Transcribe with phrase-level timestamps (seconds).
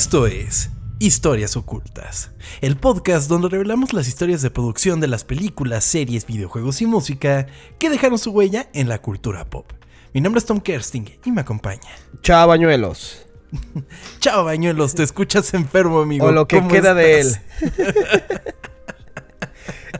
[0.00, 2.30] Esto es Historias Ocultas,
[2.62, 7.46] el podcast donde revelamos las historias de producción de las películas, series, videojuegos y música
[7.78, 9.70] que dejaron su huella en la cultura pop.
[10.14, 11.90] Mi nombre es Tom Kersting y me acompaña.
[12.22, 13.26] Chao, bañuelos.
[14.20, 16.28] Chao, bañuelos, te escuchas enfermo, amigo.
[16.28, 17.36] O lo que ¿Cómo queda de él.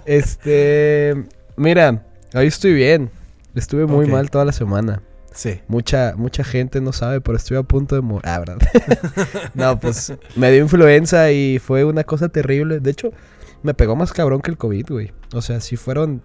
[0.07, 1.27] Este.
[1.57, 3.11] Mira, hoy estoy bien.
[3.55, 5.03] Estuve muy mal toda la semana.
[5.33, 5.61] Sí.
[5.69, 8.29] Mucha, mucha gente no sabe, pero estoy a punto de morir.
[8.29, 8.59] Ah, ¿verdad?
[9.55, 12.81] no, pues me dio influenza y fue una cosa terrible.
[12.81, 13.13] De hecho,
[13.63, 15.13] me pegó más cabrón que el COVID, güey.
[15.33, 16.23] O sea, sí fueron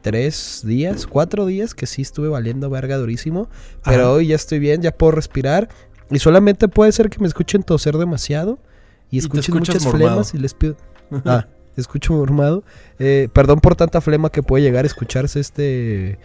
[0.00, 3.48] tres días, cuatro días que sí estuve valiendo verga durísimo.
[3.84, 4.10] Pero Ajá.
[4.12, 5.68] hoy ya estoy bien, ya puedo respirar.
[6.10, 8.58] Y solamente puede ser que me escuchen toser demasiado.
[9.10, 10.08] Y escuchen muchas mormado.
[10.08, 10.76] flemas y les pido...
[11.26, 12.64] Ah, escucho mormado.
[12.98, 16.18] Eh, perdón por tanta flema que puede llegar a escucharse este,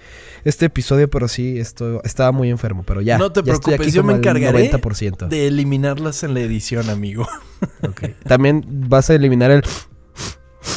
[0.43, 2.83] este episodio, pero sí, esto, estaba muy enfermo.
[2.85, 5.27] Pero ya, No te ya estoy preocupes, aquí yo me encargaré 90%.
[5.27, 7.27] De eliminarlas en la edición, amigo.
[8.25, 9.63] También vas a eliminar el...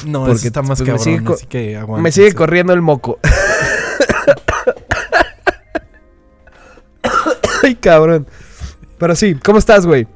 [0.06, 2.02] No, Porque, está más pues, me sigue así que aguanta.
[2.02, 3.18] Me sigue corriendo el moco.
[7.62, 8.26] Ay, cabrón.
[8.98, 10.06] Pero sí, ¿cómo estás, güey?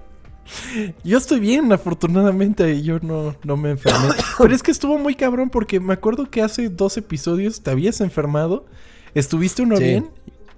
[1.04, 4.08] Yo estoy bien, afortunadamente, yo no, no me enfermé.
[4.38, 8.00] Pero es que estuvo muy cabrón porque me acuerdo que hace dos episodios te habías
[8.00, 8.66] enfermado,
[9.14, 9.84] estuviste uno Sí.
[9.84, 10.10] bien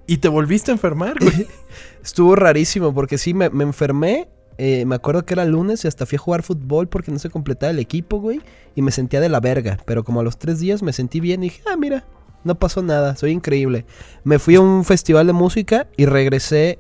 [0.07, 1.47] y te volviste a enfermar, güey.
[2.05, 4.29] Estuvo rarísimo porque sí, me, me enfermé.
[4.59, 7.29] eh, me acuerdo que era lunes y hasta fui a jugar fútbol porque no se
[7.31, 8.41] completaba el equipo, güey.
[8.75, 9.79] Y me sentía de la verga.
[9.84, 12.05] Pero como a los tres días me sentí bien y dije, ah, mira,
[12.45, 13.84] no pasó nada, soy increíble.
[14.25, 16.79] Me fui a un festival de música y regresé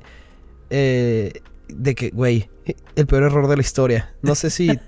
[0.70, 1.32] eh,
[1.68, 2.48] de que, güey,
[2.96, 4.14] el peor error de la historia.
[4.22, 4.78] No sé si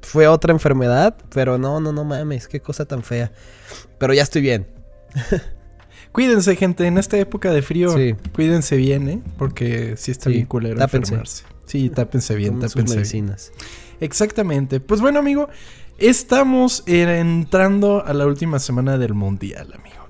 [0.00, 3.32] fue otra enfermedad, pero no, no, no mames, qué cosa tan fea.
[3.98, 4.66] Pero ya estoy bien.
[6.12, 8.14] Cuídense, gente, en esta época de frío, Sí.
[8.34, 9.22] cuídense bien, ¿eh?
[9.38, 11.14] Porque sí está Sí, bien culero tápense.
[11.14, 11.44] enfermarse.
[11.64, 12.98] Sí, tápense bien, Tomen sus tápense bien.
[13.26, 13.52] medicinas.
[14.00, 14.80] Exactamente.
[14.80, 15.48] Pues bueno, amigo,
[15.98, 20.08] estamos entrando a la última semana del Mundial, amigo.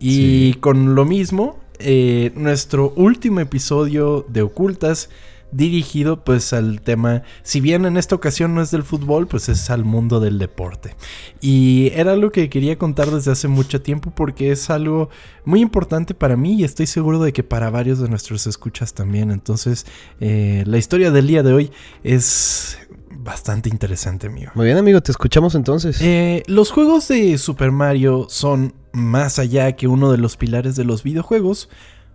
[0.00, 0.58] Y Sí.
[0.60, 5.08] con lo mismo, eh, nuestro último episodio de Ocultas
[5.56, 9.70] dirigido pues al tema, si bien en esta ocasión no es del fútbol, pues es
[9.70, 10.96] al mundo del deporte.
[11.40, 15.10] Y era algo que quería contar desde hace mucho tiempo porque es algo
[15.44, 19.30] muy importante para mí y estoy seguro de que para varios de nuestros escuchas también.
[19.30, 19.86] Entonces,
[20.20, 21.70] eh, la historia del día de hoy
[22.02, 22.78] es
[23.24, 24.52] bastante interesante, amigo.
[24.54, 26.00] Muy bien, amigo, te escuchamos entonces.
[26.00, 30.84] Eh, los juegos de Super Mario son, más allá que uno de los pilares de
[30.84, 31.70] los videojuegos,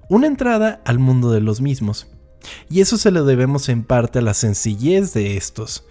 [0.09, 2.07] una entrada al mundo de los mismos.
[2.69, 5.85] Y eso se lo debemos en parte a la sencillez de estos.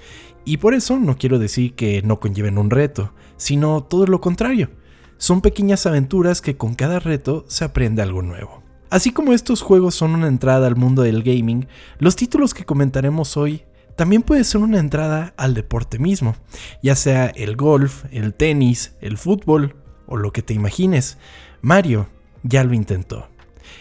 [0.44, 4.70] Y por eso no quiero decir que no conlleven un reto, sino todo lo contrario.
[5.18, 8.62] Son pequeñas aventuras que con cada reto se aprende algo nuevo.
[8.90, 13.36] Así como estos juegos son una entrada al mundo del gaming, los títulos que comentaremos
[13.36, 13.64] hoy
[13.96, 16.36] también puede ser una entrada al deporte mismo,
[16.82, 19.74] ya sea el golf, el tenis, el fútbol
[20.06, 21.18] o lo que te imagines.
[21.60, 22.08] Mario
[22.42, 23.28] ya lo intentó.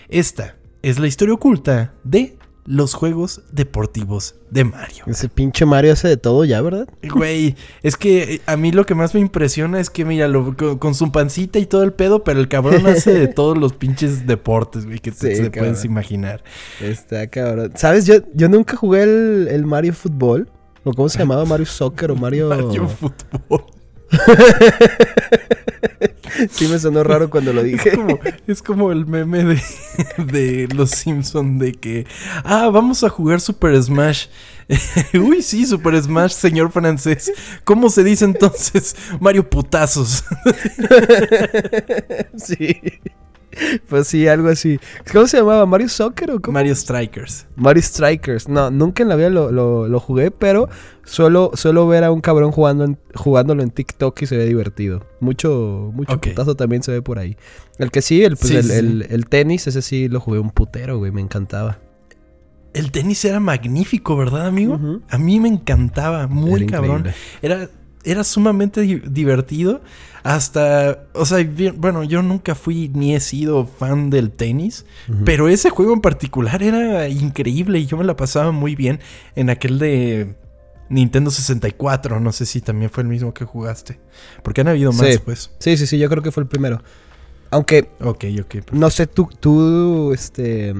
[0.09, 2.36] Esta es la historia oculta de
[2.67, 5.05] los juegos deportivos de Mario.
[5.07, 6.88] Ese pinche Mario hace de todo ya, ¿verdad?
[7.09, 10.55] Güey, es que eh, a mí lo que más me impresiona es que, mira, lo-
[10.57, 13.72] con, con su pancita y todo el pedo, pero el cabrón hace de todos los
[13.73, 16.44] pinches deportes, güey, que Sí, te puedes imaginar.
[16.81, 17.72] Está cabrón.
[17.75, 18.05] ¿Sabes?
[18.05, 20.49] Yo, yo nunca jugué el, el Mario Fútbol.
[20.84, 21.44] ¿O cómo se llamaba?
[21.45, 22.49] Mario Soccer o Mario...
[22.49, 23.63] Mario Fútbol.
[26.51, 27.95] Sí me sonó raro cuando lo Es dije.
[27.95, 29.62] como, es como el meme de,
[30.31, 32.06] de los Simpson de que,
[32.44, 34.28] ah, vamos a jugar Super Smash.
[35.13, 37.31] Uy, sí, Super Smash, señor francés.
[37.63, 38.96] ¿Cómo se dice entonces?
[39.19, 40.23] Mario Putazos.
[42.38, 42.81] sí.
[43.90, 44.79] Pues sí, algo así.
[45.11, 45.66] ¿Cómo se llamaba?
[45.66, 46.53] ¿Mario Soccer o cómo?
[46.53, 47.47] Mario Strikers.
[47.55, 48.47] Mario Strikers.
[48.49, 50.70] No, nunca en la vida lo, lo- lo jugué, pero
[51.03, 55.05] suelo, suelo ver a un cabrón jugando en- jugándolo en TikTok y se ve divertido.
[55.22, 57.38] Mucho, mucho putazo también se ve por ahí.
[57.79, 60.40] El que sí, el, pues, Sí, el, sí, el- el tenis, ese sí lo jugué
[60.40, 61.79] un putero, güey, me encantaba.
[62.73, 64.79] El tenis era magnífico, ¿verdad, amigo?
[65.09, 66.97] A mí me encantaba, muy Era cabrón.
[67.08, 67.20] increíble.
[67.41, 67.70] Era,
[68.03, 69.82] era sumamente di- divertido.
[70.23, 74.85] Hasta, o sea, bien- bueno, yo nunca fui ni he sido fan del tenis,
[75.23, 78.99] pero ese juego en particular era increíble y yo me la pasaba muy bien
[79.35, 80.35] en aquel de
[80.90, 82.20] Nintendo 64.
[82.20, 84.00] No sé si también fue el mismo que jugaste,
[84.43, 85.20] porque han habido más, Sí.
[85.23, 85.52] pues.
[85.59, 86.82] Sí, sí, sí, yo creo que fue el primero.
[87.52, 88.55] Aunque, Ok, ok.
[88.73, 90.73] no sé, ¿tú, tú este,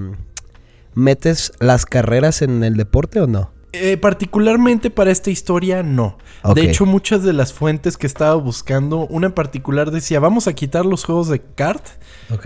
[0.94, 3.52] metes las carreras en el deporte o no?
[3.74, 6.18] Eh, particularmente para esta historia, no.
[6.56, 10.54] De hecho, muchas de las fuentes que estaba buscando, una en particular decía, vamos a
[10.54, 11.86] quitar los juegos de kart,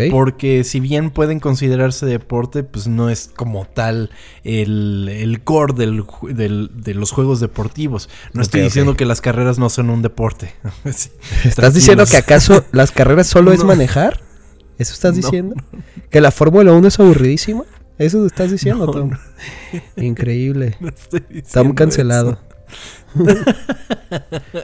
[0.10, 4.10] porque si bien pueden considerarse deporte, pues no es como tal
[4.44, 6.04] el, el core del
[6.74, 8.10] de los juegos deportivos.
[8.34, 10.54] No estoy diciendo que las carreras no son un deporte.
[10.92, 11.10] Sí,
[11.44, 14.20] ¿Estás diciendo que acaso las carreras solo es manejar?
[14.80, 15.18] ¿Eso estás No.
[15.22, 15.56] diciendo?
[16.10, 17.64] ¿Que la Fórmula 1 es aburridísima?
[18.02, 19.10] ¿Eso estás diciendo, No, Tom?
[19.12, 19.18] no.
[20.04, 20.76] Increíble.
[20.82, 22.40] No estoy diciendo cancelado.
[23.16, 23.36] eso.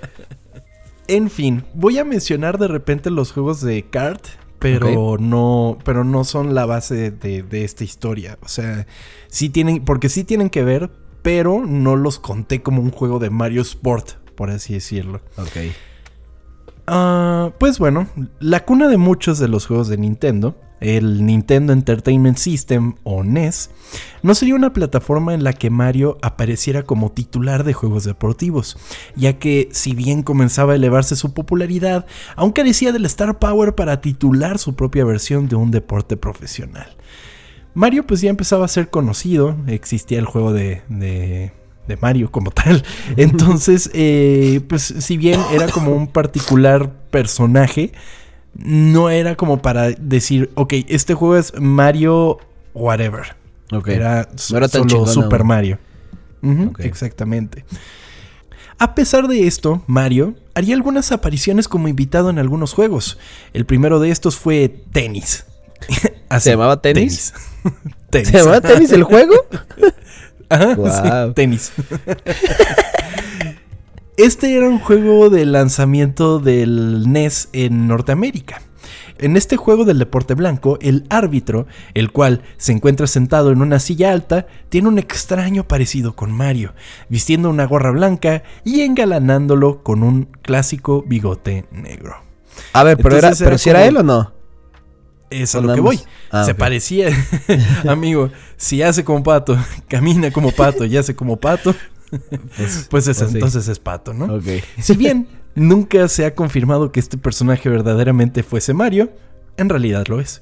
[1.10, 4.22] En fin, voy a mencionar de repente los juegos de kart,
[4.60, 8.38] pero no, pero no son la base de, de esta historia.
[8.44, 8.86] O sea,
[9.30, 10.89] sí tienen, porque sí tienen que ver,
[11.22, 15.22] pero no los conté como un juego de Mario Sport, por así decirlo.
[15.38, 15.72] Ok.
[16.88, 18.07] Ah, pues bueno,
[18.42, 23.69] la cuna de muchos de los juegos de Nintendo, el Nintendo Entertainment System o NES,
[24.21, 28.77] no sería una plataforma en la que Mario apareciera como titular de juegos deportivos,
[29.15, 34.01] ya que si bien comenzaba a elevarse su popularidad, aún carecía del Star Power para
[34.01, 36.95] titular su propia versión de un deporte profesional.
[37.74, 41.51] Mario pues ya empezaba a ser conocido, existía el juego de, de,
[41.88, 42.83] de Mario como tal.
[43.18, 47.91] Entonces, eh, pues si bien era como un particular personaje,
[48.57, 52.39] no era como para decir, ok, este juego es Mario
[52.74, 53.36] whatever.
[53.88, 55.48] Era, No era tan solo Super aún.
[55.48, 55.80] Mario.
[56.80, 57.65] Exactamente.
[58.80, 63.18] A pesar de esto, Mario haría algunas apariciones como invitado en algunos juegos.
[63.54, 65.45] El primero de estos fue Tenis.
[66.39, 67.33] ¿Se llamaba tenis?
[68.10, 68.30] Tenis.
[68.30, 69.33] ¿Se llamaba tenis el juego?
[70.50, 71.27] Ajá, Guau.
[71.30, 71.71] sí, tenis.
[74.17, 78.63] Este era un juego de lanzamiento del NES en Norteamérica.
[79.19, 83.77] En este juego del deporte blanco, el árbitro, el cual se encuentra sentado en una
[83.77, 86.73] silla alta, tiene un extraño parecido con Mario,
[87.09, 92.15] vistiendo una gorra blanca y engalanándolo con un clásico bigote negro.
[92.73, 94.33] A ver, pero, era, pero era si era él o no?
[95.29, 95.99] Es a ¿O lo que voy.
[96.31, 97.09] Ah, se parecía,
[97.87, 99.55] amigo, si hace como pato,
[99.87, 101.75] camina como pato y hace como pato,
[102.57, 103.12] pues, es- pues sí.
[103.33, 104.25] entonces es pato, ¿no?
[104.36, 104.45] Ok.
[104.80, 109.12] Si bien nunca se ha confirmado que este personaje verdaderamente fuese Mario,
[109.57, 110.42] en realidad lo es.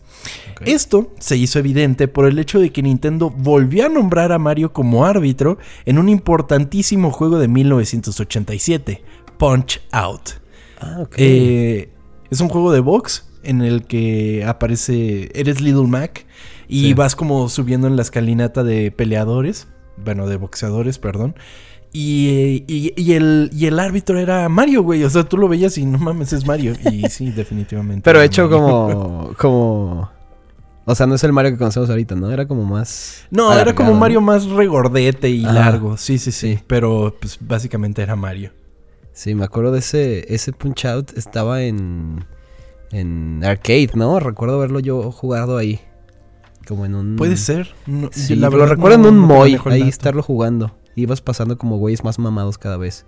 [0.66, 4.74] Esto se hizo evidente por el hecho de que Nintendo volvió a nombrar a Mario
[4.74, 9.04] como árbitro en un importantísimo juego de 1987,
[9.38, 10.30] Punch Out.
[10.80, 11.16] Ah, ok.
[11.18, 11.90] Eh,
[12.30, 16.26] es un juego de box en el que aparece, eres Little Mac
[16.68, 16.94] y Sí.
[16.94, 21.36] vas como subiendo en la escalinata de peleadores, bueno, de boxeadores, perdón.
[21.94, 25.04] Y, y- y el, y el árbitro era Mario, güey.
[25.06, 26.74] O sea, tú lo veías y no mames, es Mario.
[26.92, 28.02] Y sí, definitivamente.
[28.04, 28.58] Pero hecho Mario.
[28.60, 30.12] como, como...
[30.88, 32.30] O sea, no es el Mario que conocemos ahorita, ¿no?
[32.32, 33.26] Era como más...
[33.32, 33.94] No, era como.
[33.96, 35.98] Mario más regordete y largo.
[35.98, 36.64] Sí, sí, sí, Sí.
[36.68, 38.52] Pero pues básicamente era Mario.
[39.12, 41.18] Sí, me acuerdo de ese, ese Punch Out.
[41.18, 42.26] Estaba en,
[42.92, 44.20] en arcade, ¿no?
[44.20, 45.80] Recuerdo verlo yo jugado ahí.
[46.68, 47.16] Como en un...
[47.16, 47.76] Puede ser.
[47.86, 50.78] No, Sí, la lo recuerdo no- en un no Moy, ahí estarlo jugando.
[50.96, 53.06] Ibas pasando como güeyes más mamados cada vez.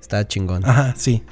[0.00, 0.64] Estaba chingón.
[0.64, 1.22] Ajá, sí.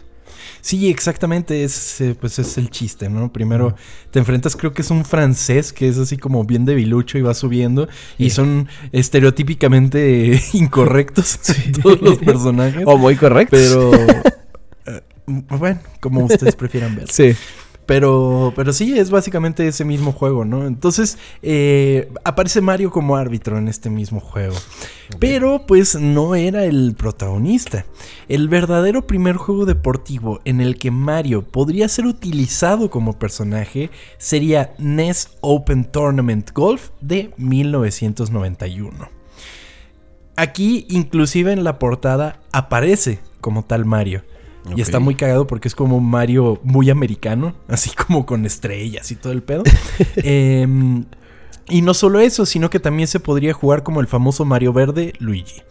[0.63, 3.33] Sí, exactamente, es, eh, pues es el chiste, ¿no?
[3.33, 3.75] Primero
[4.11, 7.35] te enfrentas, creo que es un francés que es así como bien debilucho y va
[7.35, 11.39] subiendo y son estereotípicamente incorrectos
[11.83, 12.85] todos los personajes.
[12.87, 13.57] O muy correcto.
[13.57, 13.93] Pero
[14.87, 17.11] eh, bueno, como ustedes prefieran ver.
[17.11, 17.35] Sí.
[17.87, 20.67] Pero, pero sí, es básicamente ese mismo juego, ¿no?
[20.67, 24.55] Entonces, eh, aparece Mario como árbitro en este mismo juego.
[25.19, 27.85] Pero, pues, no era el protagonista.
[28.29, 34.73] El verdadero primer juego deportivo en el que Mario podría ser utilizado como personaje sería
[34.79, 39.09] NES Open Tournament Golf de 1991.
[40.37, 44.23] Aquí, inclusive en la portada, aparece como tal Mario.
[44.77, 49.17] Y está muy cagado porque es como Mario muy americano, así como con estrellas y
[49.17, 49.63] todo el pedo.
[50.17, 51.05] Em,
[51.69, 55.13] y no solo eso, sino que también se podría jugar como el famoso Mario Verde
[55.19, 55.63] Luigi.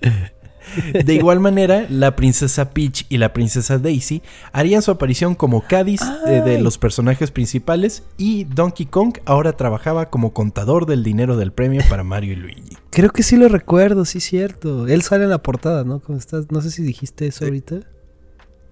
[1.04, 4.22] De igual manera, la princesa Peach y la princesa Daisy
[4.52, 10.06] harían su aparición como Cádiz eh, de los personajes principales y Donkey Kong ahora trabajaba
[10.06, 12.76] como contador del dinero del premio para Mario y Luigi.
[12.90, 14.86] Creo que sí lo recuerdo, sí, cierto.
[14.88, 16.00] Él sale en la portada, ¿no?
[16.00, 17.76] Como estás, no sé si dijiste eso Eh, ahorita.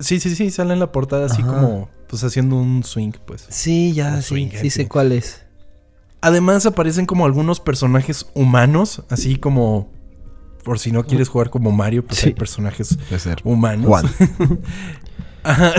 [0.00, 1.52] Sí, sí, sí, sale en la portada así Ajá.
[1.52, 3.47] como pues haciendo un swing, pues.
[3.50, 5.43] Sí, ya, sí, sí sé cuál es.
[6.21, 9.88] Además aparecen como algunos personajes humanos, así como
[10.68, 12.26] por si no quieres jugar como Mario, pues Sí.
[12.28, 13.40] hay personajes Puede ser.
[13.42, 13.87] humanos.
[13.87, 14.06] Juan.
[15.42, 15.72] Ajá,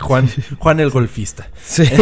[0.00, 0.30] Juan,
[0.60, 1.50] Juan el golfista.
[1.64, 1.82] Sí.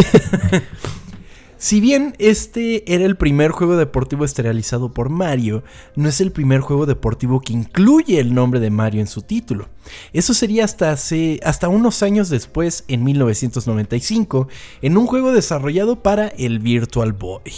[1.59, 5.63] Si bien este era el primer juego deportivo esterilizado por Mario,
[5.95, 9.67] no es el primer juego deportivo que incluye el nombre de Mario en su título.
[10.13, 14.47] Eso sería hasta, hace, hasta unos años después, en 1995,
[14.83, 17.51] en un juego desarrollado para el Virtual Boy.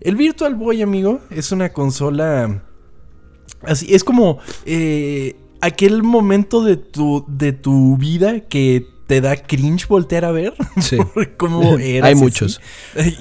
[0.00, 2.64] El Virtual Boy, amigo, es una consola...
[3.62, 9.86] Así, es como eh, aquel momento de tu, de tu vida que te da cringe
[9.86, 10.54] voltear a ver.
[10.80, 10.98] Sí.
[11.36, 12.06] Como era.
[12.08, 12.60] Hay muchos.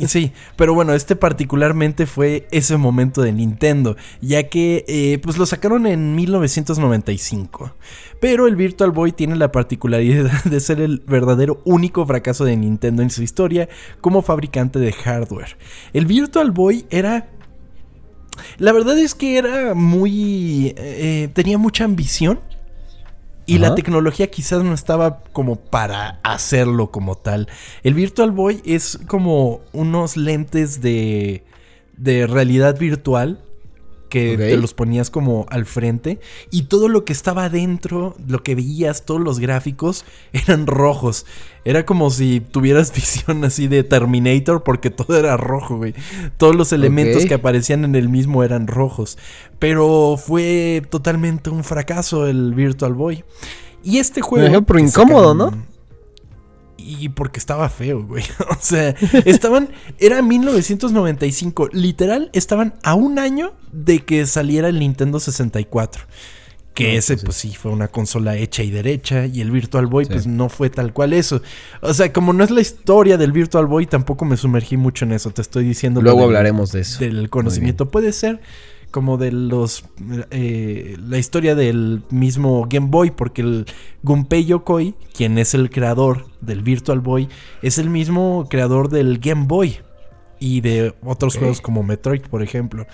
[0.08, 5.46] Sí, pero bueno, este particularmente fue ese momento de Nintendo, ya que eh, pues lo
[5.46, 7.74] sacaron en 1995.
[8.20, 13.04] Pero el Virtual Boy tiene la particularidad de ser el verdadero único fracaso de Nintendo
[13.04, 13.70] en su historia
[14.01, 15.58] como fabricante de hardware.
[15.94, 17.30] El Virtual Boy era
[18.58, 20.74] la verdad es que era muy...
[20.77, 22.39] Eh, tenía mucha ambición.
[23.48, 27.48] Y la tecnología quizás no estaba como para hacerlo como tal.
[27.84, 31.44] El Virtual Boy es como unos lentes de,
[31.96, 33.45] de realidad virtual
[34.15, 36.19] que te los ponías como al frente
[36.51, 41.25] y todo lo que estaba adentro, lo que veías, todos los gráficos eran rojos.
[41.65, 45.93] Era como si tuvieras visión así de Terminator porque todo era rojo, güey.
[46.38, 49.17] Todos los elementos que aparecían en el mismo eran rojos.
[49.60, 53.24] Pero fue totalmente un fracaso el Virtual Boy.
[53.84, 54.65] Y este juego...
[54.65, 55.75] Que incómodo, sacaron- ¿no?
[56.88, 58.24] Y porque estaba feo, güey.
[58.51, 58.89] O sea,
[59.25, 59.70] estaban.
[60.00, 61.70] Era 1995.
[61.74, 66.04] Literal, estaban a un año de que saliera el Nintendo 64.
[66.74, 69.25] Que No, ese, pues pues sí, fue una consola hecha y derecha.
[69.25, 70.12] Y el Virtual Boy, Sí.
[70.12, 71.42] pues no fue tal cual eso.
[71.82, 75.13] O sea, como no es la historia del Virtual Boy, tampoco me sumergí mucho en
[75.13, 75.32] eso.
[75.32, 76.01] Te estoy diciendo.
[76.01, 77.00] Luego del- hablaremos de eso.
[77.00, 77.89] Del conocimiento.
[77.89, 78.42] Puede ser
[78.96, 79.84] como de los.
[80.32, 83.66] eh, la historia del mismo Game Boy, porque el
[84.04, 87.28] Gunpei Yokoi, quien es el creador del Virtual Boy,
[87.62, 89.80] es el mismo creador del Game Boy
[90.40, 92.88] y de otros juegos como Metroid, por ejemplo.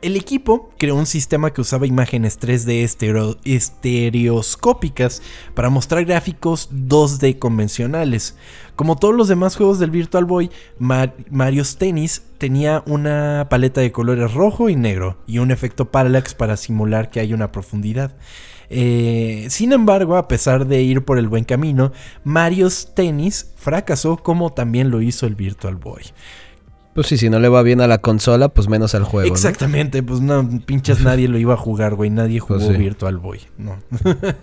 [0.00, 5.22] El equipo creó un sistema que usaba imágenes 3D estereo- estereoscópicas
[5.54, 8.36] para mostrar gráficos 2D convencionales.
[8.76, 13.90] Como todos los demás juegos del Virtual Boy, Mar- Mario's Tennis tenía una paleta de
[13.90, 18.14] colores rojo y negro y un efecto parallax para simular que hay una profundidad.
[18.70, 21.90] Eh, sin embargo, a pesar de ir por el buen camino,
[22.22, 26.02] Mario's Tennis fracasó como también lo hizo el Virtual Boy.
[26.98, 29.28] Pues sí, si no le va bien a la consola, pues menos al juego.
[29.28, 29.32] ¿no?
[29.32, 32.10] Exactamente, pues no, pinches nadie lo iba a jugar, güey.
[32.10, 32.76] Nadie jugó Pues sí.
[32.76, 33.78] Virtual Boy, no.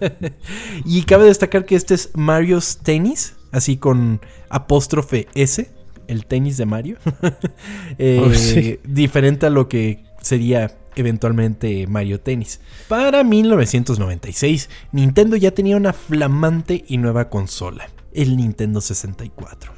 [0.85, 5.69] y cabe destacar que este es Mario's Tennis, así con apóstrofe S,
[6.07, 6.97] el tenis de Mario.
[7.97, 8.79] Eh, Oh, sí.
[8.85, 12.61] Diferente a lo que sería eventualmente Mario Tennis.
[12.87, 19.74] Para 1996, Nintendo ya tenía una flamante y nueva consola, el Nintendo 64.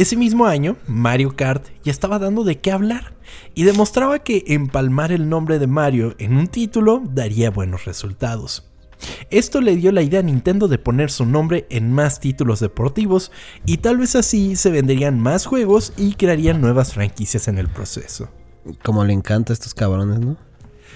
[0.00, 3.12] Ese mismo año, Mario Kart ya estaba dando de qué hablar
[3.54, 8.66] y demostraba que empalmar el nombre de Mario en un título daría buenos resultados.
[9.28, 13.30] Esto le dio la idea a Nintendo de poner su nombre en más títulos deportivos
[13.66, 18.30] y tal vez así se venderían más juegos y crearían nuevas franquicias en el proceso.
[18.82, 20.38] Como le encanta a estos cabrones, ¿no?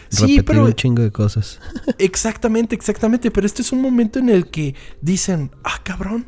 [0.09, 1.61] Sí, Repetir pero un chingo de cosas.
[1.99, 3.31] Exactamente, exactamente.
[3.31, 6.25] Pero este es un momento en el que dicen, ah, cabrón.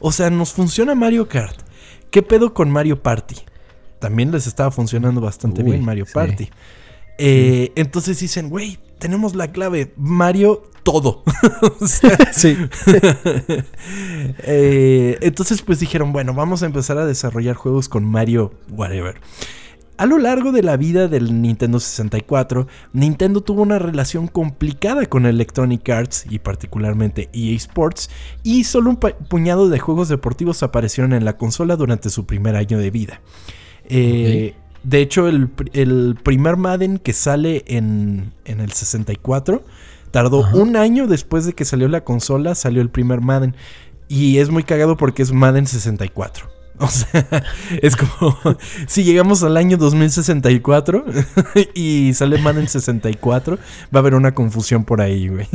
[0.00, 1.67] O sea, nos funciona Mario Kart.
[2.10, 3.36] ¿Qué pedo con Mario Party?
[3.98, 6.12] También les estaba funcionando bastante Uy, bien Mario sí.
[6.14, 6.50] Party.
[7.18, 9.92] Eh, Entonces dicen, güey, tenemos la clave.
[9.96, 11.22] Mario todo.
[11.86, 12.56] Sea, sí.
[14.44, 19.20] eh, entonces pues dijeron, bueno, vamos a empezar a desarrollar juegos con Mario whatever.
[19.98, 25.26] A lo largo de la vida del Nintendo 64, Nintendo tuvo una relación complicada con
[25.26, 28.08] Electronic Arts y particularmente EA Sports,
[28.44, 32.78] y solo un puñado de juegos deportivos aparecieron en la consola durante su primer año
[32.78, 33.20] de vida.
[33.88, 39.64] Eh, De hecho, el, pr- el primer Madden que sale en, en el 64
[40.12, 40.56] tardó Ajá.
[40.56, 43.56] un año después de que salió la consola, salió el primer Madden.
[44.06, 46.48] Y es muy cagado porque es Madden 64.
[46.80, 47.26] O sea,
[47.82, 48.36] es como
[48.86, 51.04] si llegamos al año 2064
[51.74, 53.60] y sale Madden 64, va
[53.94, 55.46] a haber una confusión por ahí, güey.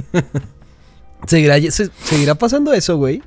[1.27, 3.22] ¿Seguirá, se- ¿Seguirá pasando eso, güey?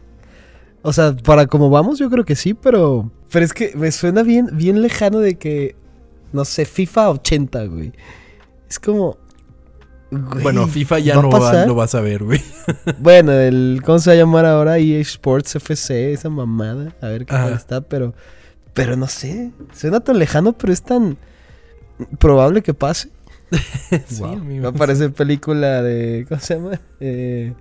[0.83, 3.11] O sea, para como vamos, yo creo que sí, pero.
[3.33, 5.75] Pero es que me suena bien, bien lejano de que.
[6.33, 7.93] No sé, FIFA 80, güey.
[8.69, 9.17] Es como.
[10.11, 12.41] Güey, Bueno, FIFA ya ¿va no va- lo vas a ver, güey.
[12.99, 13.83] Bueno, el.
[13.85, 14.79] ¿Cómo se va a llamar ahora?
[14.79, 16.95] EA Sports FC, esa mamada.
[17.01, 18.15] A ver qué tal está, pero.
[18.75, 19.53] Pero no sé.
[19.75, 21.17] Suena tan lejano, pero es tan.
[22.19, 23.11] Probable que pase.
[24.09, 24.33] Sí, Wow.
[24.33, 24.63] amigo.
[24.65, 26.27] Va a parecer película de.
[26.29, 26.81] ¿Cómo se llama?
[27.01, 27.55] Eh,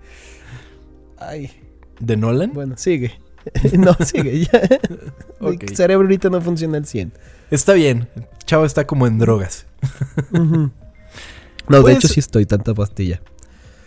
[1.18, 1.52] ay.
[2.00, 2.52] ¿De Nolan?
[2.54, 3.14] Bueno, sigue.
[3.78, 4.62] no, sigue ya.
[5.40, 5.64] Ok.
[5.70, 7.14] Mi cerebro ahorita no funciona al 100.
[7.52, 8.08] Está bien.
[8.46, 9.66] Chavo está como en drogas.
[10.34, 10.72] Ujú.
[11.68, 13.22] No, de hecho sí estoy tanta pastilla.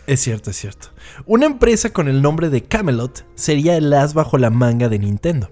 [0.07, 0.89] Es cierto, es cierto.
[1.27, 5.51] Una empresa con el nombre de Camelot sería el as bajo la manga de Nintendo.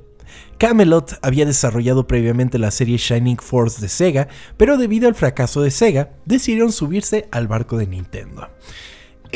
[0.58, 5.70] Camelot había desarrollado previamente la serie Shining Force de Sega, pero debido al fracaso de
[5.70, 8.48] Sega, decidieron subirse al barco de Nintendo.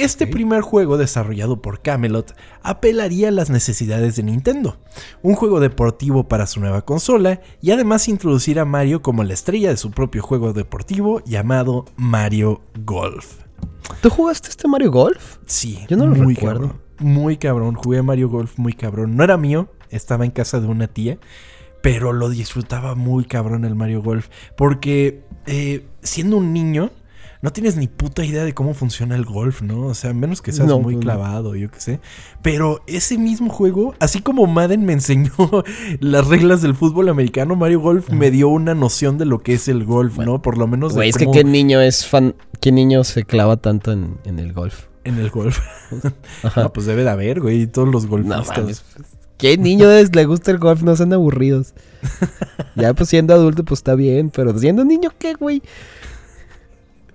[0.01, 4.79] Este primer juego desarrollado por Camelot apelaría a las necesidades de Nintendo,
[5.21, 9.69] un juego deportivo para su nueva consola y además introducir a Mario como la estrella
[9.69, 13.41] de su propio juego deportivo llamado Mario Golf.
[14.01, 15.37] ¿Tú jugaste este Mario Golf?
[15.45, 16.69] Sí, Yo no lo muy recuerdo.
[16.69, 17.75] Cabrón, muy cabrón.
[17.75, 19.17] Jugué a Mario Golf muy cabrón.
[19.17, 21.19] No era mío, estaba en casa de una tía,
[21.83, 24.29] pero lo disfrutaba muy cabrón el Mario Golf.
[24.57, 26.91] Porque eh, siendo un niño,
[27.43, 29.87] no tienes ni puta idea de cómo funciona el golf, ¿no?
[29.87, 32.01] O sea, menos que seas No, muy no, clavado, yo qué sé.
[32.43, 35.33] Pero ese mismo juego, así como Madden me enseñó
[36.01, 39.69] las reglas del fútbol americano, Mario Golf me dio una noción de lo que es
[39.69, 40.43] el golf, Bueno, ¿no?
[40.43, 42.35] Por lo menos Güey, es que qué niño es fan...
[42.61, 44.85] ¿Qué niño se clava tanto en, en el golf?
[45.05, 45.59] en el golf.
[46.43, 46.69] Ajá.
[46.69, 48.85] Pues debe de haber, güey, todos los golfistas.
[49.39, 50.83] ¿Qué niño es- le gusta el golf?
[50.83, 51.73] No sean aburridos.
[52.77, 54.29] ya, pues siendo adulto, pues está bien.
[54.29, 55.63] Pero siendo niño, ¿qué, güey?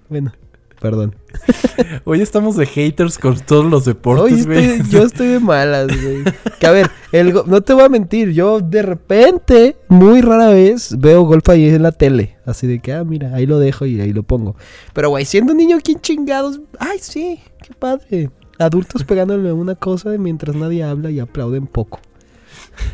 [0.10, 0.34] Bueno,
[0.80, 1.16] perdón.
[2.06, 4.82] Hoy estamos de haters con todos los deportes, güey.
[4.90, 6.24] yo estoy de malas, güey.
[6.60, 8.32] Que a ver, el no te voy a mentir.
[8.32, 12.38] Yo de repente, muy rara vez, veo golf ahí en la tele.
[12.46, 14.56] Así de que, ah, mira, ahí lo dejo y ahí lo pongo.
[14.94, 16.62] Pero, güey, siendo niño, ¿quién chingados?
[16.80, 18.30] Ay, sí, qué padre.
[18.60, 22.00] Adultos pegándole una cosa mientras nadie habla y aplauden poco.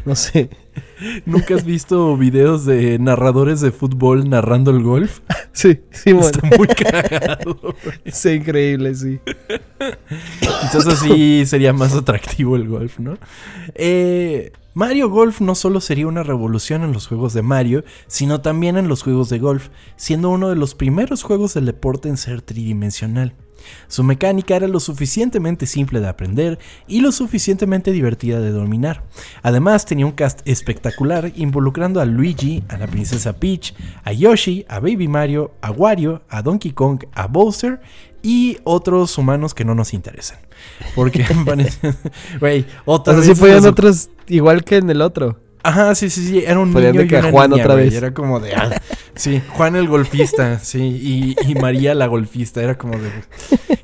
[0.06, 0.50] No sé.
[1.26, 5.20] ¿Nunca has visto videos de narradores de fútbol narrando el golf?
[5.54, 6.30] Sí, sí, bueno.
[6.30, 7.76] Está muy cagado.
[8.06, 9.20] Es increíble, sí.
[10.62, 13.18] Quizás así sería más atractivo el golf, ¿no?
[13.76, 18.78] Eh, Mario Golf no solo sería una revolución en los juegos de Mario, sino también
[18.78, 22.42] en los juegos de golf, siendo uno de los primeros juegos del deporte en ser
[22.42, 23.36] tridimensional.
[23.88, 29.04] Su mecánica era lo suficientemente simple de aprender y lo suficientemente divertida de dominar.
[29.44, 34.80] Además tenía un cast espectacular involucrando a Luigi, a la princesa Peach, a Yoshi, a
[34.80, 37.82] Baby Mario, a Wario, a Donkey Kong, a Bowser
[38.24, 40.40] y otros humanos que no nos interesan.
[40.96, 41.26] Porque
[42.40, 45.40] Güey, otra O sea, vez sí podían otros igual que en el otro.
[45.64, 47.74] Ajá, sí, sí, sí, era un Podían niño de y que una Juan niña, otra
[47.76, 47.94] güey, vez.
[47.96, 48.82] Era como de, ah,
[49.16, 53.10] sí, Juan el golfista, sí, y, y María la golfista, era como de,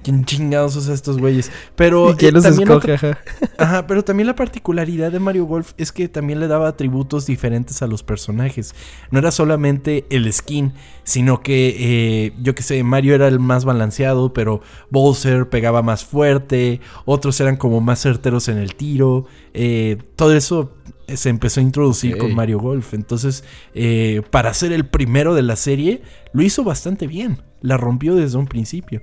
[0.03, 1.51] ¿quién chingados usa estos güeyes?
[1.75, 2.93] Pero ¿Y quién eh, los también escoge?
[2.93, 3.19] otra- Ajá.
[3.59, 7.81] Ajá, pero también la particularidad de Mario Golf es que también le daba atributos diferentes
[7.81, 8.73] a los personajes.
[9.11, 11.75] No era solamente el skin, sino que,
[12.27, 17.39] eh, yo que sé, Mario era el más balanceado, pero Bowser pegaba más fuerte, otros
[17.39, 19.25] eran como más certeros en el tiro.
[19.53, 20.71] eh, todo eso
[21.15, 22.93] se empezó a introducir con Mario Golf.
[22.93, 23.43] Entonces,
[23.73, 26.01] eh, para ser el primero de la serie,
[26.33, 27.41] lo hizo bastante bien.
[27.61, 29.01] La rompió desde un principio.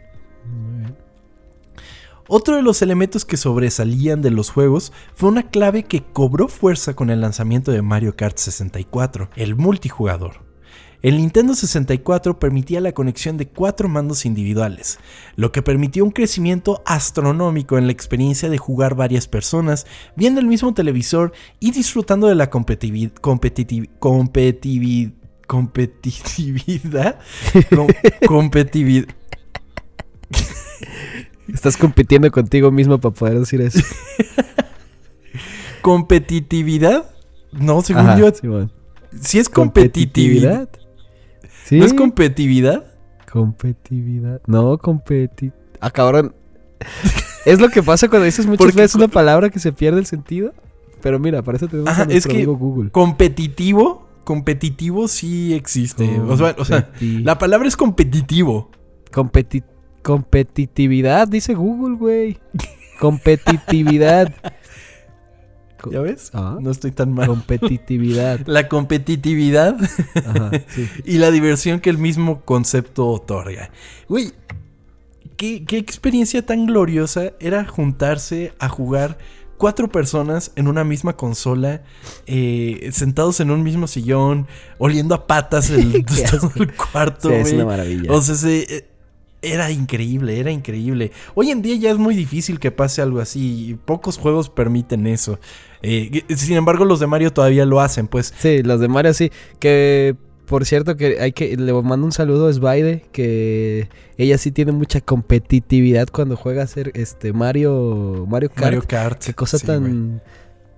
[2.27, 6.95] Otro de los elementos que sobresalían de los juegos fue una clave que cobró fuerza
[6.95, 10.43] con el lanzamiento de Mario Kart 64, el multijugador.
[11.05, 14.99] El Nintendo 64 permitía la conexión de cuatro mandos individuales,
[15.37, 19.87] lo que permitió un crecimiento astronómico en la experiencia de jugar varias personas,
[20.17, 25.12] viendo el mismo televisor y disfrutando de la competitivi- competitivi- competitivi-
[25.47, 27.19] competitividad.
[27.77, 27.87] com-
[28.27, 29.09] competitividad.
[31.53, 33.81] Estás compitiendo contigo mismo para poder decir eso.
[35.83, 37.14] competitividad.
[37.53, 38.73] No, según Ajá, yo, Simón.
[39.21, 40.71] si es competitividad.
[41.64, 41.79] Sí.
[41.79, 42.85] ¿No es competitividad?
[43.33, 44.40] competitividad.
[44.46, 45.50] No, competi...
[45.81, 46.35] Ah, cabrón.
[47.46, 50.07] es lo que pasa cuando dices muchas Porque veces una palabra que se pierde el
[50.07, 50.53] sentido.
[51.03, 52.90] Pero mira, para eso tenemos Ajá, a nuestro es que- amigo Google.
[52.90, 56.20] Competitivo, competitivo sí existe.
[56.20, 58.70] O sea, o sea, Competi- la palabra es competitivo.
[59.12, 59.64] competi-
[60.03, 62.38] competitividad, dice Google, güey.
[63.00, 64.33] Competitividad.
[65.90, 66.31] ¿Ya ves?
[66.35, 66.59] Ah.
[66.61, 67.27] No estoy tan mal.
[67.27, 68.40] Competitividad.
[68.47, 69.77] La competitividad
[70.14, 70.88] Ajá, sí.
[71.05, 73.70] y la diversión que el mismo concepto otorga.
[74.09, 74.33] Güey,
[75.37, 79.18] ¿qué, qué experiencia tan gloriosa era juntarse a jugar
[79.57, 81.83] cuatro personas en una misma consola,
[82.27, 84.47] eh, sentados en un mismo sillón,
[84.79, 86.51] oliendo a patas el, todo
[86.92, 88.12] cuarto, Sí, es una maravilla.
[88.12, 88.88] O sea, se- eh,
[89.52, 91.12] era increíble, era increíble.
[91.35, 93.70] Hoy en día ya es muy difícil que pase algo así.
[93.70, 95.38] y Pocos juegos permiten eso.
[95.83, 98.35] Eh, sin embargo, los de Mario todavía lo hacen, pues.
[98.38, 99.30] Sí, los de Mario sí.
[99.59, 104.50] Que por cierto que hay que le mando un saludo a Svaide que ella sí
[104.50, 108.62] tiene mucha competitividad cuando juega a ser este Mario Mario Kart.
[108.62, 109.24] Mario Kart.
[109.24, 110.22] Qué cosa sí, tan.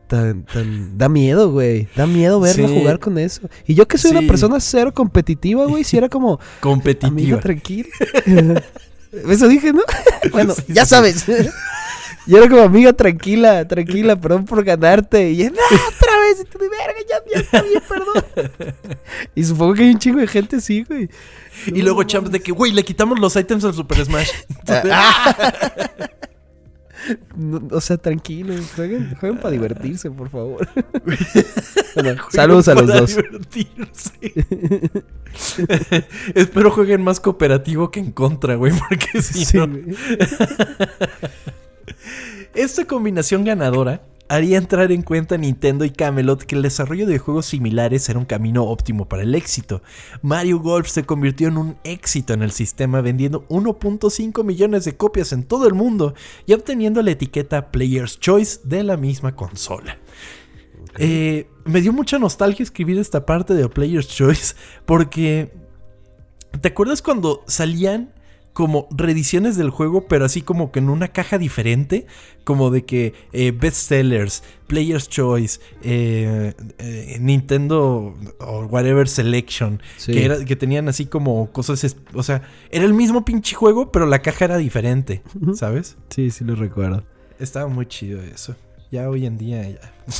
[0.06, 1.88] Tan, tan, da miedo, güey.
[1.96, 2.74] Da miedo verlo Sí.
[2.78, 3.42] jugar con eso.
[3.66, 4.16] Y yo que soy Sí.
[4.16, 7.40] una persona cero competitiva, güey, si era como, amiga, Competitiva.
[7.40, 7.88] tranquila.
[9.30, 9.82] Eso dije, ¿no?
[10.32, 11.24] bueno, Sí, ya sabes.
[12.26, 15.30] Yo era como amiga, tranquila, tranquila, perdón por ganarte.
[15.30, 18.74] Y no, otra vez, y tú de verga, ya, ya está bien, perdón.
[19.34, 21.08] y supongo que hay un chingo de gente así, güey.
[21.66, 24.30] Y luego Champs de que, güey, le quitamos los ítems al Super Smash.
[27.36, 30.68] No, o sea, tranquilo, jueguen, jueguen para divertirse, por favor.
[31.94, 33.16] Bueno, saludos a los para dos.
[33.16, 34.12] divertirse.
[36.34, 39.66] Espero jueguen más cooperativo que en contra, güey, porque si Sí, no...
[42.54, 47.18] Esta combinación ganadora haría entrar en cuenta a Nintendo y Camelot que el desarrollo de
[47.18, 49.82] juegos similares era un camino óptimo para el éxito.
[50.22, 55.32] Mario Golf se convirtió en un éxito en el sistema vendiendo 1.5 millones de copias
[55.32, 56.14] en todo el mundo
[56.46, 59.98] y obteniendo la etiqueta Player's Choice de la misma consola.
[60.98, 65.52] Eh, me dio mucha nostalgia escribir esta parte de Player's Choice porque...
[66.60, 68.14] ¿Te acuerdas cuando salían
[68.56, 72.06] como reediciones del juego, pero así como que en una caja diferente?
[72.42, 80.12] Como de que eh, bestsellers, Player's Choice, eh, eh, Nintendo o whatever Selection, Sí.
[80.12, 84.06] que, era, que tenían así como cosas, o sea, era el mismo pinche juego, pero
[84.06, 85.22] la caja era diferente.
[85.54, 85.98] ¿sabes?
[86.08, 87.04] Sí, sí lo recuerdo.
[87.38, 88.56] Estaba muy chido eso.
[88.90, 89.92] Ya hoy en día ya.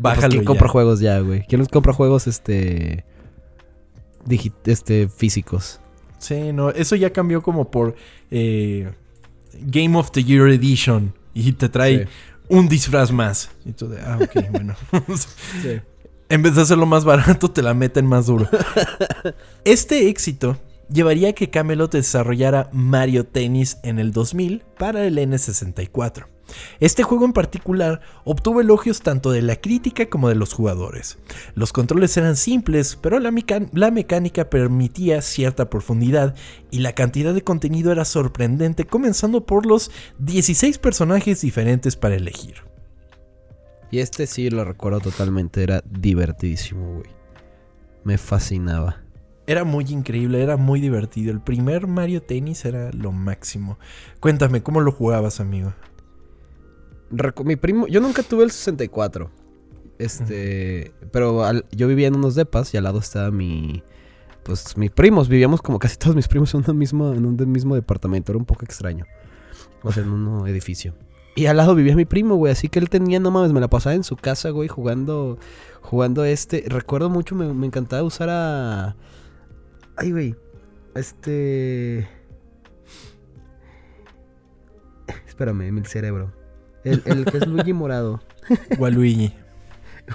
[0.00, 0.46] Pues, Bájalo ¿Quién ya.
[0.46, 1.44] compra juegos ya, güey?
[1.46, 3.04] ¿Quién nos compra juegos, este...
[4.64, 5.80] este, físicos?
[6.18, 7.94] Sí, no, eso ya cambió como por
[8.30, 8.90] eh,
[9.60, 12.10] Game of the Year Edition y te trae Sí.
[12.48, 13.50] un disfraz más.
[13.64, 14.74] Y tú de, ah, ok, bueno.
[15.62, 15.80] Sí.
[16.28, 18.48] En vez de hacerlo más barato, te la meten más duro.
[19.64, 20.58] Este éxito
[20.92, 26.26] llevaría a que Camelot desarrollara Mario Tennis en el 2000 para el N64.
[26.80, 31.18] Este juego en particular obtuvo elogios tanto de la crítica como de los jugadores.
[31.54, 33.32] Los controles eran simples, pero la,
[33.72, 36.34] la mecánica permitía cierta profundidad
[36.70, 42.68] y la cantidad de contenido era sorprendente, comenzando por los 16 personajes diferentes para elegir.
[43.90, 47.10] Y este sí lo recuerdo totalmente, era divertidísimo, güey.
[48.04, 49.07] Me fascinaba.
[49.48, 51.32] Era muy increíble, era muy divertido.
[51.32, 53.78] El primer Mario Tennis era lo máximo.
[54.20, 55.72] Cuéntame, ¿cómo lo jugabas, amigo?
[57.44, 59.30] Mi primo, yo nunca tuve el 64.
[59.98, 63.82] Este, pero al- yo vivía en unos depas y al lado estaba mi
[64.44, 67.74] pues mis primos, vivíamos como casi todos mis primos en un mismo en un mismo
[67.74, 69.06] departamento, era un poco extraño.
[69.82, 70.94] O sea, en un edificio.
[71.34, 73.68] Y al lado vivía mi primo, güey, así que él tenía, no mames, me la
[73.68, 75.38] pasaba en su casa, güey, jugando
[75.80, 78.96] jugando este, recuerdo mucho me, me encantaba usar a
[79.98, 80.34] Ay, güey.
[80.94, 82.08] Este
[85.26, 86.32] Espérame, mi cerebro.
[86.84, 88.20] El, el que es Luigi Morado.
[88.78, 89.34] Waluigi.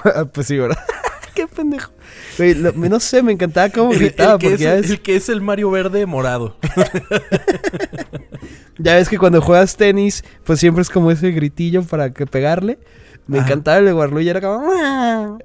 [0.03, 0.77] Ah, pues sí, ¿verdad?
[1.35, 1.91] Qué pendejo.
[2.37, 4.33] Güey, lo- no sé, me encantaba cómo El, gritaba.
[4.33, 6.57] el que porque es, ya, ves, el que es el Mario verde morado.
[8.77, 12.79] ya ves que cuando juegas tenis, pues siempre es como ese gritillo para que pegarle.
[13.25, 13.47] Me Ajá.
[13.47, 15.39] encantaba el de era como.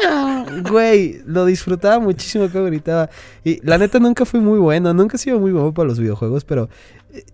[0.70, 3.10] Güey, lo disfrutaba muchísimo cómo gritaba.
[3.44, 6.44] Y la neta nunca fui muy bueno, nunca he sido muy bueno para los videojuegos,
[6.44, 6.68] pero.
[7.12, 7.24] eh,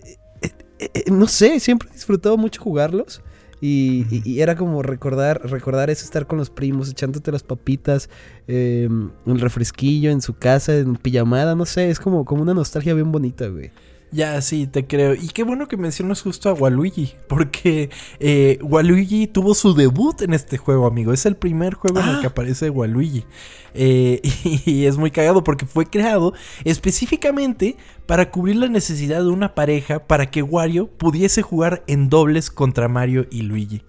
[0.79, 3.22] eh, eh, no sé, siempre he disfrutado mucho jugarlos.
[3.61, 8.11] Y, y- era como recordar, recordar eso, estar con los primos, echándote las papitas,
[8.48, 13.12] un refresquillo en su casa, en pijamada, no sé, es como, como una nostalgia bien
[13.12, 13.70] bonita, güey.
[14.12, 15.14] Ya, sí, te creo.
[15.14, 17.14] Y qué bueno que mencionas justo a Waluigi.
[17.29, 17.88] Porque
[18.20, 21.14] eh, Waluigi tuvo su debut en este juego, amigo.
[21.14, 22.20] Es el primer juego en el Ah.
[22.20, 23.25] que aparece Waluigi.
[23.72, 24.20] Eh,
[24.66, 30.07] y es muy cagado porque fue creado específicamente para cubrir la necesidad de una pareja
[30.07, 33.83] para que Wario pudiese jugar en dobles contra Mario y Luigi.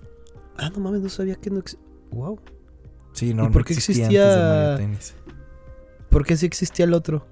[0.57, 1.77] Ah, no mames, no sabía que no ex-
[2.11, 2.39] Wow.
[3.11, 5.15] Sí, no, ¿Y no por qué existía, existía- antes de Mario Tennis.
[6.09, 7.25] ¿Por qué sí existía el otro?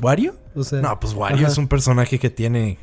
[0.00, 0.34] ¿Wario?
[0.54, 1.48] O sea, No, pues Wario Ajá.
[1.48, 2.78] es un personaje que tiene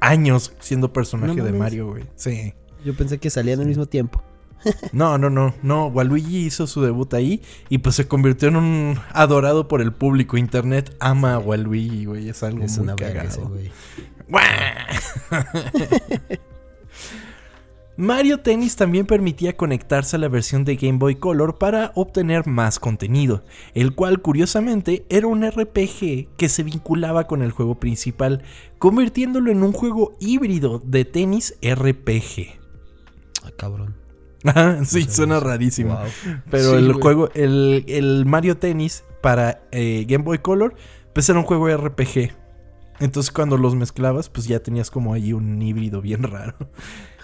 [0.00, 1.58] años siendo personaje No de mames.
[1.60, 2.04] Mario, güey.
[2.16, 2.54] Sí.
[2.84, 4.22] yo pensé que salían al mismo tiempo.
[4.92, 5.86] No, no, no, no.
[5.86, 10.36] Waluigi hizo su debut ahí y pues se convirtió en un adorado por el público.
[10.36, 12.28] Internet ama a Waluigi, güey.
[12.28, 13.48] Es algo Es muy una cagado.
[13.48, 13.70] güey.
[17.98, 22.78] Mario Tennis también permitía conectarse a la versión de Game Boy Color para obtener más
[22.78, 23.42] contenido,
[23.74, 28.44] el cual curiosamente era un RPG que se vinculaba con el juego principal,
[28.78, 32.56] convirtiéndolo en un juego híbrido de tenis RPG.
[33.44, 33.96] Ah, cabrón.
[34.84, 35.96] Sí, suena rarísimo.
[35.96, 36.06] Wow.
[36.52, 37.02] Pero Sí, el güey.
[37.02, 40.76] juego, el, el Mario Tennis para eh, Game Boy Color,
[41.12, 42.30] pues era un juego RPG.
[43.00, 46.54] Entonces cuando los mezclabas, pues ya tenías como ahí un híbrido bien raro.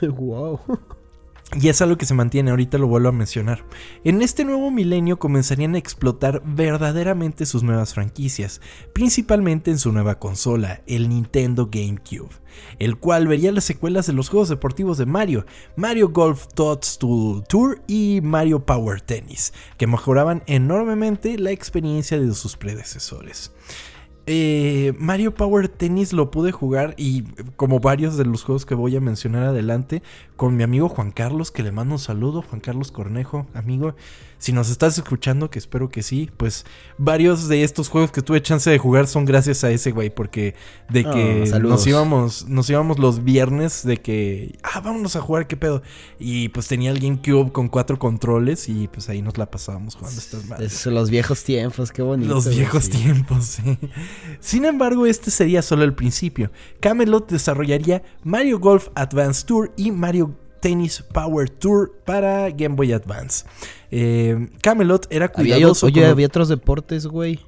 [0.02, 0.60] wow.
[1.60, 3.64] Y es algo que se mantiene, ahorita lo vuelvo a mencionar.
[4.02, 8.60] En este nuevo milenio comenzarían a explotar verdaderamente sus nuevas franquicias,
[8.92, 12.30] principalmente en su nueva consola, el Nintendo GameCube,
[12.80, 17.82] el cual vería las secuelas de los juegos deportivos de Mario, Mario Golf Toadstool Tour
[17.86, 23.52] y Mario Power Tennis, que mejoraban enormemente la experiencia de sus predecesores.
[24.26, 27.24] Eh, Mario Power Tennis lo pude jugar y
[27.56, 30.02] como varios de los juegos que voy a mencionar adelante,
[30.36, 33.94] con mi amigo Juan Carlos, que le mando un saludo, Juan Carlos Cornejo, amigo.
[34.44, 36.66] Si nos estás escuchando, que espero que sí, pues
[36.98, 40.54] varios de estos juegos que tuve chance de jugar son gracias a ese güey, porque
[40.90, 45.56] de que nos íbamos, nos íbamos los viernes de que, ah, vámonos a jugar, qué
[45.56, 45.80] pedo.
[46.18, 50.20] Y pues tenía el GameCube con cuatro controles y pues ahí nos la pasábamos jugando
[50.20, 50.84] estas madres.
[50.84, 52.34] los viejos tiempos, qué bonito.
[52.34, 53.78] Los viejos tiempos, sí.
[54.40, 56.50] Sin embargo, este sería solo el principio.
[56.80, 63.44] Camelot desarrollaría Mario Golf Advance Tour y Mario Tennis Power Tour para Game Boy Advance.
[63.90, 65.84] Eh, Camelot era cuidadoso.
[65.84, 67.38] oye, había otros deportes, güey.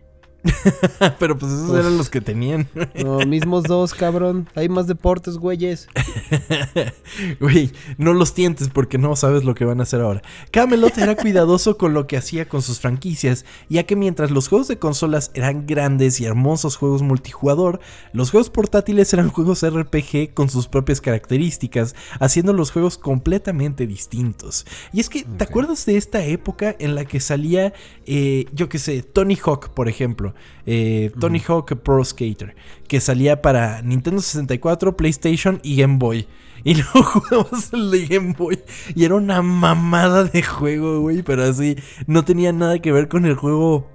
[1.18, 2.68] Pero pues esos eran los que tenían.
[2.96, 4.48] No, mismos dos, cabrón.
[4.54, 5.88] Hay más deportes, güeyes.
[7.40, 10.22] Güey, no los tientes porque no sabes lo que van a hacer ahora.
[10.50, 14.68] Camelot era cuidadoso con lo que hacía con sus franquicias, ya que mientras los juegos
[14.68, 17.80] de consolas eran grandes y hermosos juegos multijugador,
[18.12, 24.66] los juegos portátiles eran juegos RPG con sus propias características, haciendo los juegos completamente distintos.
[24.92, 27.72] Y es que, ¿te acuerdas de esta época en la que salía,
[28.06, 30.34] eh, yo qué sé, Tony Hawk, por ejemplo?
[30.66, 32.54] Eh, Tony Hawk Pro Skater,
[32.88, 36.26] que salía para Nintendo 64, PlayStation y Game Boy.
[36.64, 38.58] Y luego jugamos el de Game Boy
[38.94, 43.24] y era una mamada de juego, güey, pero así no tenía nada que ver con
[43.26, 43.88] el juego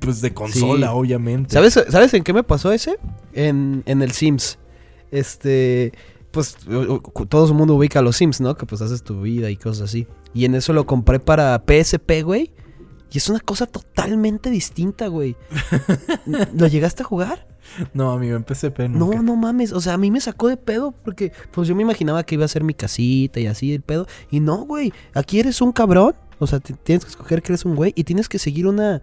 [0.00, 1.52] pues de consola, obviamente.
[1.52, 2.98] ¿Sabes, ¿Sabes en qué me pasó ese?
[3.34, 4.58] En, en el Sims.
[5.10, 5.92] Este,
[6.30, 6.56] pues
[7.28, 8.56] todo el mundo ubica a los Sims, ¿no?
[8.56, 10.06] Que pues haces tu vida y cosas así.
[10.34, 12.52] Y en eso lo compré para PSP, güey.
[13.12, 15.36] Y es una cosa totalmente distinta, güey.
[16.54, 17.46] ¿Lo llegaste a jugar?
[17.94, 19.16] No, amigo, en PSP nunca.
[19.16, 19.72] No, no mames.
[19.72, 22.44] O sea, a mí me sacó de pedo porque pues yo me imaginaba que iba
[22.44, 24.06] a ser mi casita y así el pedo.
[24.30, 24.92] Y no, güey.
[25.14, 26.14] Aquí eres un cabrón.
[26.38, 29.02] O sea, tienes que escoger que eres un güey y tienes que seguir una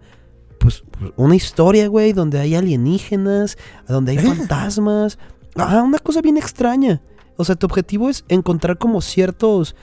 [0.58, 5.18] pues, pues una historia, güey, donde hay alienígenas, donde hay fantasmas.
[5.56, 7.02] Ah, una cosa bien extraña.
[7.36, 9.74] O sea, tu objetivo es encontrar como ciertos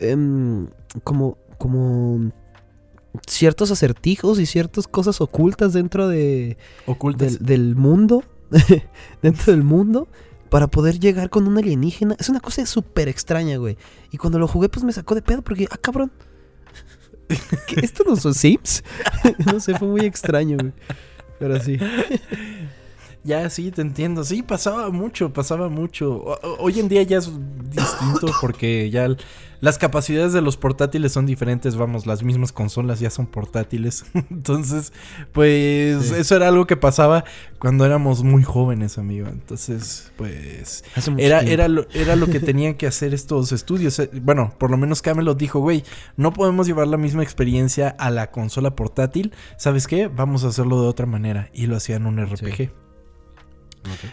[0.00, 0.68] em,
[1.04, 2.32] como como
[3.26, 6.56] ciertos acertijos y ciertas cosas ocultas dentro de
[7.40, 8.24] Del, mundo.
[9.22, 10.08] dentro del mundo.
[10.50, 12.16] Para poder llegar con un alienígena.
[12.18, 13.76] Es una cosa súper extraña, güey.
[14.12, 16.12] Y cuando lo jugué, pues me sacó de pedo porque, ah, cabrón.
[17.82, 18.84] ¿Esto no son Sims?
[19.46, 20.72] no sé, fue muy extraño, güey.
[21.38, 21.78] Pero sí.
[23.26, 24.22] Ya, sí, te entiendo.
[24.22, 26.38] Sí, pasaba mucho, pasaba mucho.
[26.60, 27.28] hoy en día ya es
[27.70, 29.08] distinto porque ya
[29.60, 31.74] las capacidades de los portátiles son diferentes.
[31.74, 34.04] Vamos, las mismas consolas ya son portátiles.
[34.30, 34.92] Entonces,
[35.32, 37.24] pues eso era algo que pasaba
[37.58, 39.26] cuando éramos muy jóvenes, amigo.
[39.26, 40.84] Entonces, pues
[41.16, 43.98] era, era, lo, era lo que tenían que hacer estos estudios.
[43.98, 45.82] Eh, bueno, por lo menos Camelot dijo, güey,
[46.16, 49.32] no podemos llevar la misma experiencia a la consola portátil.
[49.58, 50.06] ¿Sabes qué?
[50.06, 51.50] Vamos a hacerlo de otra manera.
[51.52, 52.85] Y lo hacían un RPG.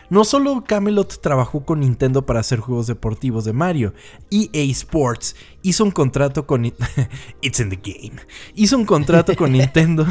[0.09, 3.93] No solo Camelot trabajó con Nintendo para hacer juegos deportivos de Mario,
[4.31, 6.65] EA Sports hizo un contrato con
[7.41, 8.21] It's in the game.
[8.55, 10.05] Hizo un contrato con Nintendo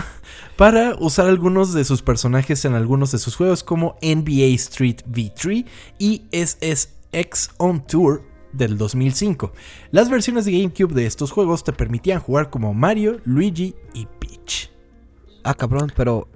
[0.57, 5.67] para usar algunos de sus personajes en algunos de sus juegos como NBA Street V3
[5.99, 8.23] y SSX On Tour
[8.53, 9.53] del 2005.
[9.91, 14.71] Las versiones de GameCube de estos juegos te permitían jugar como Mario, Luigi y Peach.
[15.45, 16.29] Ah, cabrón, pero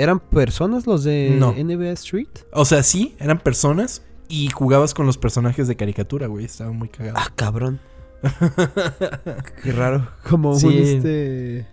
[0.00, 2.28] ¿Eran personas los de NBA Street?
[2.52, 6.46] O sea, sí, eran personas y jugabas con los personajes de caricatura, güey.
[6.46, 7.18] Estaba muy cagado.
[7.18, 7.80] Ah, cabrón.
[9.62, 10.08] Qué raro.
[10.26, 11.66] Como un este.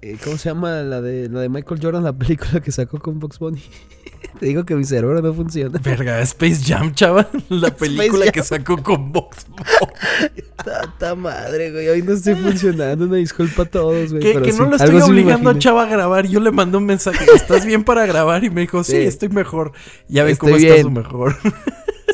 [0.00, 3.18] Eh, ¿Cómo se llama la de, la de Michael Jordan, la película que sacó con
[3.18, 3.60] Box Bunny?
[4.38, 5.78] Te digo que mi cerebro no funciona.
[5.82, 7.28] Verga, Space Jam, chaval.
[7.48, 10.42] La película que sacó con Box Bunny.
[10.64, 11.88] Tata madre, güey.
[11.88, 13.06] Hoy no estoy funcionando.
[13.06, 14.22] Una disculpa a todos, güey.
[14.22, 16.26] Que, no lo estoy obligando a Chava a grabar.
[16.26, 17.24] Yo le mandé un mensaje.
[17.34, 18.44] ¿Estás bien para grabar?
[18.44, 19.72] Y me dijo, sí, estoy mejor.
[20.08, 21.36] Ya ven cómo estás mejor.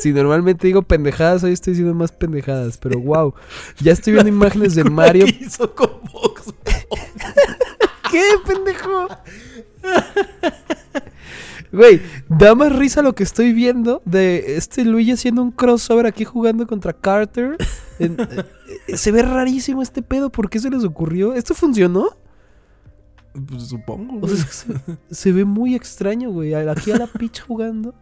[0.01, 2.77] Si normalmente digo pendejadas, hoy estoy diciendo más pendejadas.
[2.77, 3.33] Pero wow.
[3.79, 5.25] Ya estoy viendo imágenes de Mario.
[5.25, 6.53] ¿Qué hizo con Box
[8.15, 9.07] ¿Qué, pendejo?
[11.73, 16.23] Güey, da más risa lo que estoy viendo de este Luigi haciendo un crossover aquí
[16.23, 17.57] jugando contra Carter.
[17.99, 18.15] Eh,
[18.87, 20.29] eh, se ve rarísimo este pedo.
[20.29, 21.33] ¿Por qué se les ocurrió?
[21.33, 22.15] ¿Esto funcionó?
[23.33, 24.25] Pues supongo.
[25.09, 26.53] se, ve muy extraño, güey.
[26.53, 27.93] Aquí a la pitch jugando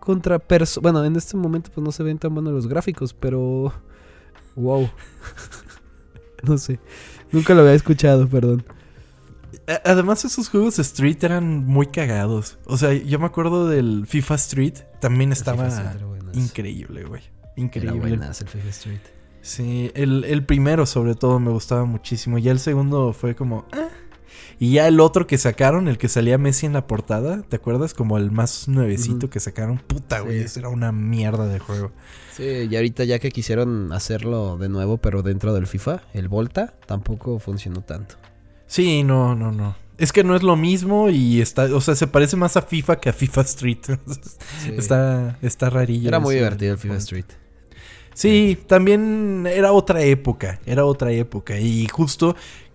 [0.00, 0.82] contra personas.
[0.82, 3.74] Bueno, en este momento pues no se ven tan buenos los gráficos, pero
[4.56, 4.88] Wow.
[6.44, 6.78] no sé.
[7.32, 8.64] Nunca lo había escuchado, perdón.
[9.84, 12.58] Además, esos juegos Street eran muy cagados.
[12.66, 14.74] O sea, yo me acuerdo del FIFA Street.
[15.00, 15.96] También estaba era
[16.32, 17.22] increíble, güey.
[17.22, 17.98] Era Increíble.
[18.00, 19.00] buenas el FIFA Street.
[19.40, 22.38] Sí, el, el primero sobre todo me gustaba muchísimo.
[22.38, 23.66] Ya el segundo fue como...
[23.72, 23.88] "Ah".
[24.58, 27.92] Y ya el otro que sacaron, el que salía Messi en la portada, ¿te acuerdas?
[27.92, 29.78] Como el más nuevecito que sacaron.
[29.78, 30.44] Puta, güey, Sí.
[30.44, 31.90] ese era una mierda de juego.
[32.36, 36.74] Sí, y ahorita ya que quisieron hacerlo de nuevo, pero dentro del FIFA, el Volta
[36.86, 38.14] tampoco funcionó tanto.
[38.74, 39.76] Sí, no, no, no.
[39.98, 41.64] Es que no es lo mismo y está...
[41.72, 43.78] O sea, se parece más a FIFA que a FIFA Street.
[44.64, 44.72] Sí.
[44.76, 46.08] está, está rarillo.
[46.08, 46.96] Era muy divertido el FIFA.
[46.96, 47.24] Street.
[48.14, 51.58] Sí, también era otra época, era otra época.
[51.60, 52.34] Y justo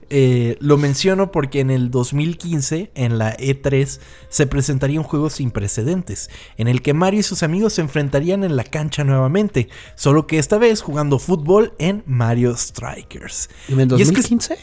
[0.09, 5.51] eh, lo menciono porque en el 2015, en la E3, se presentaría un juego sin
[5.51, 10.27] precedentes, en el que Mario y sus amigos se enfrentarían en la cancha nuevamente, solo
[10.27, 13.49] que esta vez jugando fútbol en Mario Strikers.
[13.67, 14.57] ¿En el Y es que- 2015?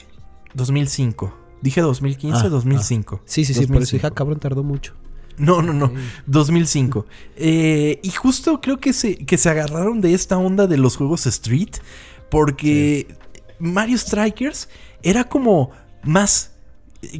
[0.57, 1.33] 2005.
[1.62, 3.21] Dije 2015, Ah, 2005.
[3.25, 4.07] Sí, sí, sí, por eso dije, 2005.
[4.07, 4.95] ah, cabrón, tardó mucho.
[5.38, 5.88] No, no, no.
[5.88, 5.95] Sí.
[6.27, 7.07] 2005.
[7.37, 11.27] Eh, y justo creo que se, que se agarraron de esta onda de los juegos
[11.27, 11.77] Street.
[12.31, 13.07] Porque
[13.59, 14.69] Mario Strikers
[15.03, 15.71] era como
[16.03, 16.53] más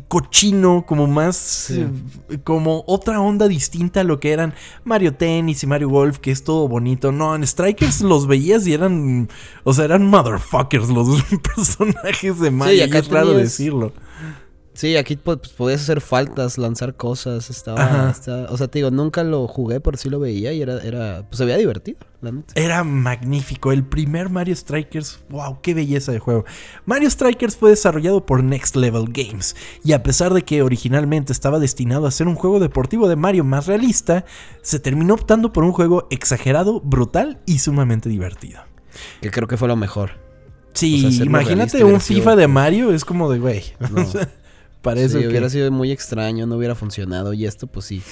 [0.09, 1.37] cochino, como más...
[1.37, 1.87] Sí.
[2.31, 6.31] eh, como otra onda distinta a lo que eran Mario Tennis y Mario Golf, que
[6.31, 7.13] es todo bonito.
[7.13, 9.29] No, en Strikers los veías y eran...
[9.65, 11.23] O sea, eran motherfuckers los
[11.57, 12.75] personajes de Mario.
[12.75, 13.93] y acá es raro tenías- decirlo.
[14.77, 18.15] Sí, aquí pues, podías hacer faltas, lanzar cosas, estaba,
[18.51, 20.83] O sea, te digo, nunca lo jugué, pero sí lo veía y era...
[20.83, 22.53] era pues se veía divertido, la neta.
[22.55, 23.73] Era magnífico.
[23.73, 26.45] El primer Mario Strikers, wow, qué belleza de juego.
[26.85, 29.57] Mario Strikers fue desarrollado por Next Level Games.
[29.83, 33.45] Y a pesar de que originalmente estaba destinado a ser un juego deportivo de Mario
[33.45, 34.27] más realista,
[34.61, 38.61] se terminó optando por un juego exagerado, brutal y sumamente divertido.
[39.23, 40.19] Que creo que fue lo mejor.
[40.75, 43.65] Sí, O sea, hacerlo imagínate un FIFA de Mario, es como de, güey.
[43.91, 44.05] No.
[44.87, 45.29] Parece Sí, que...
[45.29, 47.33] hubiera sido muy extraño, no hubiera funcionado.
[47.35, 48.03] Y esto, pues sí,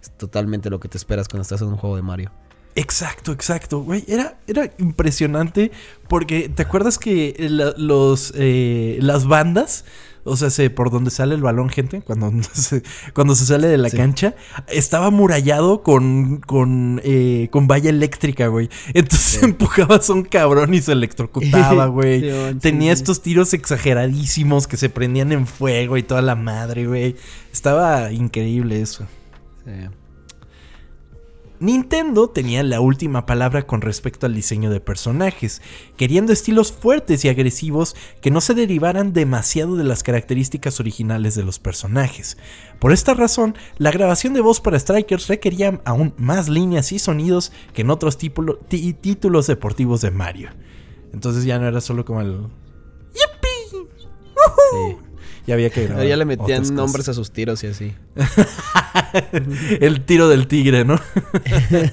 [0.00, 2.30] es totalmente lo que te esperas cuando estás en un juego de Mario.
[2.76, 4.04] Exacto, exacto, güey.
[4.06, 5.72] Era, era impresionante
[6.08, 9.84] porque te acuerdas que la- los, eh, las bandas,
[10.24, 12.82] o sea, se- por donde sale el balón, gente, cuando se,
[13.14, 13.96] cuando se sale de la Sí.
[13.96, 14.34] cancha,
[14.68, 18.68] estaba amurallado con, con, eh, con valla eléctrica, güey.
[18.94, 19.38] Entonces Sí.
[19.44, 22.20] empujabas a un cabrón y se electrocutaba, güey.
[22.20, 27.16] Sí, Tenía estos tiros exageradísimos que se prendían en fuego y toda la madre, güey.
[27.52, 29.06] Estaba increíble eso.
[29.64, 29.70] Sí.
[31.60, 35.60] Nintendo tenía la última palabra con respecto al diseño de personajes,
[35.98, 41.42] queriendo estilos fuertes y agresivos que no se derivaran demasiado de las características originales de
[41.42, 42.38] los personajes.
[42.78, 47.52] Por esta razón, la grabación de voz para Strikers requería aún más líneas y sonidos
[47.74, 50.48] que en otros títulos deportivos de Mario.
[51.12, 52.38] Entonces ya no era solo como el...
[53.12, 53.86] ¡Yippee!
[54.72, 55.09] Sí.
[55.50, 56.70] Ya había que grabar Ya le metían cosas.
[56.70, 57.92] nombres a sus tiros y así.
[59.80, 61.00] El tiro del tigre, ¿no?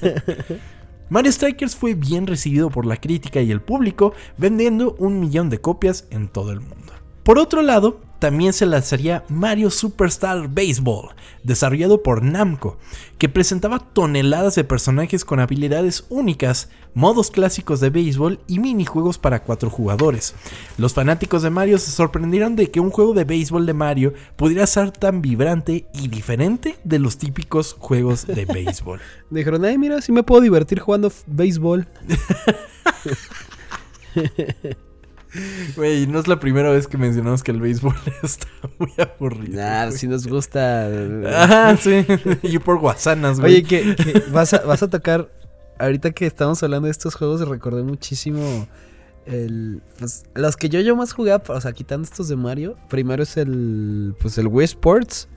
[1.10, 5.60] Mario Strikers fue bien recibido por la crítica y el público, vendiendo un millón de
[5.60, 6.92] copias en todo el mundo.
[7.24, 12.78] Por otro lado, también se lanzaría Mario Superstar Baseball, desarrollado por Namco,
[13.18, 19.42] que presentaba toneladas de personajes con habilidades únicas, modos clásicos de béisbol y minijuegos para
[19.42, 20.34] cuatro jugadores.
[20.78, 24.66] Los fanáticos de Mario se sorprendieron de que un juego de béisbol de Mario pudiera
[24.66, 29.00] ser tan vibrante y diferente de los típicos juegos de béisbol.
[29.30, 31.86] Dijeron, ay, mira, sí me puedo divertir jugando béisbol.
[35.76, 38.46] Güey, no es la primera vez que mencionamos que el béisbol está
[38.78, 39.60] muy aburrido.
[39.60, 40.88] Nah, si nos gusta.
[41.26, 42.04] Ajá, sí.
[42.42, 43.54] Y por guasanas, güey.
[43.56, 45.30] Oye, que, que vas, a, vas a tocar.
[45.78, 48.66] Ahorita que estamos hablando de estos juegos, recordé muchísimo.
[49.26, 52.76] El, pues, los que yo, yo más jugaba, o sea, quitando estos de Mario.
[52.88, 54.14] Primero es el.
[54.20, 55.28] Pues el Wii Sports.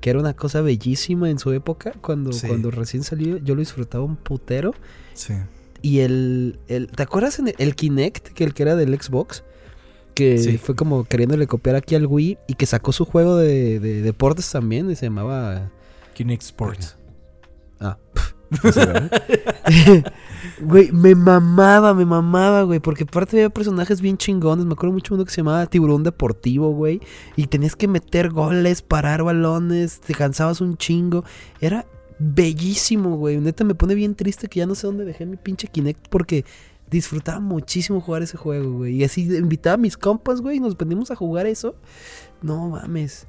[0.00, 1.92] Que era una cosa bellísima en su época.
[2.00, 2.48] Cuando, Sí.
[2.48, 4.74] cuando recién salió, yo lo disfrutaba un putero.
[5.14, 5.34] Sí.
[5.82, 9.42] Y el, el ¿te acuerdas en el, el Kinect, que el que era del Xbox?
[10.14, 10.58] Que Sí.
[10.58, 14.50] fue como queriéndole copiar aquí al Wii y que sacó su juego de, de deportes
[14.50, 15.70] también y se llamaba...
[16.14, 16.96] Kinect Sports.
[17.80, 17.96] Ah.
[20.60, 25.14] Güey, me mamaba, me mamaba, güey, porque aparte había personajes bien chingones, me acuerdo mucho
[25.14, 27.00] uno que se llamaba Tiburón Deportivo, güey,
[27.36, 31.24] y tenías que meter goles, parar balones, te cansabas un chingo,
[31.60, 31.86] era
[32.18, 35.68] bellísimo, güey, neta me pone bien triste que ya no sé dónde dejé mi pinche
[35.68, 36.44] Kinect porque
[36.90, 40.76] disfrutaba muchísimo jugar ese juego, güey, y así invitaba a mis compas, güey, y nos
[40.76, 41.74] venimos a jugar eso,
[42.42, 43.26] no mames.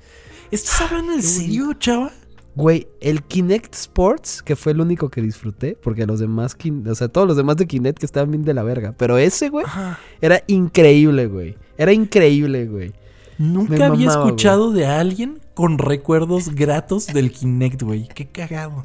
[0.52, 2.12] ¿Estás hablando en serio, chava?
[2.56, 6.56] Güey, el Kinect Sports, que fue el único que disfruté, porque los demás,
[6.88, 8.94] o sea, todos los demás de Kinect que estaban bien de la verga.
[8.96, 10.00] Pero ese, güey, Ajá.
[10.22, 11.58] era increíble, güey.
[11.78, 12.94] Era increíble, güey.
[13.40, 18.08] Nunca había escuchado de alguien con recuerdos gratos del Kinect, güey.
[18.08, 18.84] Qué cagado.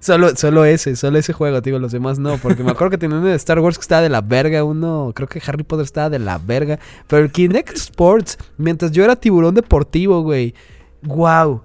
[0.00, 2.38] Solo, solo ese, solo ese juego, digo, los demás no.
[2.38, 5.12] Porque me acuerdo que tenía uno de Star Wars que estaba de la verga, uno,
[5.14, 6.78] creo que Harry Potter estaba de la verga.
[7.06, 10.54] Pero el Kinect Sports, mientras yo era tiburón deportivo, güey.
[11.02, 11.62] Wow.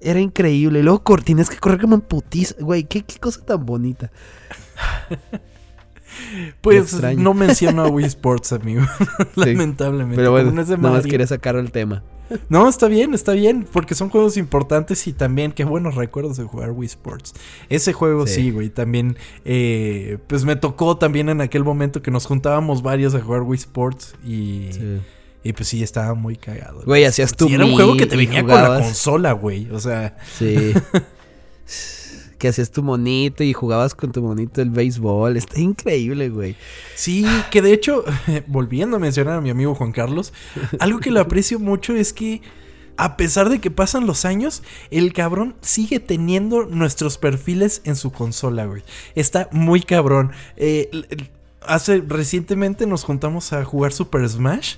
[0.00, 0.80] Era increíble.
[0.80, 2.54] Y luego tienes que correr como en putiza.
[2.60, 4.10] Güey, qué, qué cosa tan bonita.
[6.60, 8.82] Pues no menciono a Wii Sports, amigo.
[9.34, 10.16] Lamentablemente.
[10.16, 12.02] Pero bueno, nada más quería sacar el tema.
[12.48, 16.44] No, está bien, está bien, porque son juegos importantes y también qué buenos recuerdos de
[16.44, 17.34] jugar Wii Sports.
[17.68, 18.34] Ese juego Sí.
[18.34, 23.14] sí, güey, también, eh, pues me tocó también en aquel momento que nos juntábamos varios
[23.14, 24.70] a jugar Wii Sports y,
[25.42, 26.82] y pues sí, estaba muy cagado.
[26.84, 27.46] Güey, hacías Sports.
[27.46, 30.72] tu Y era un juego que te venía con la consola, güey, o sea, Sí.
[32.44, 35.38] que hacías tu monito y jugabas con tu monito el béisbol.
[35.38, 36.56] Está increíble, güey.
[36.94, 38.04] Sí, que de hecho,
[38.46, 40.34] volviendo a mencionar a mi amigo Juan Carlos,
[40.78, 42.42] algo que le aprecio mucho es que
[42.98, 48.12] a pesar de que pasan los años, el cabrón sigue teniendo nuestros perfiles en su
[48.12, 48.82] consola, güey.
[49.14, 50.32] Está muy cabrón.
[50.58, 50.90] Eh,
[51.62, 54.74] hace recientemente nos juntamos a jugar Super Smash.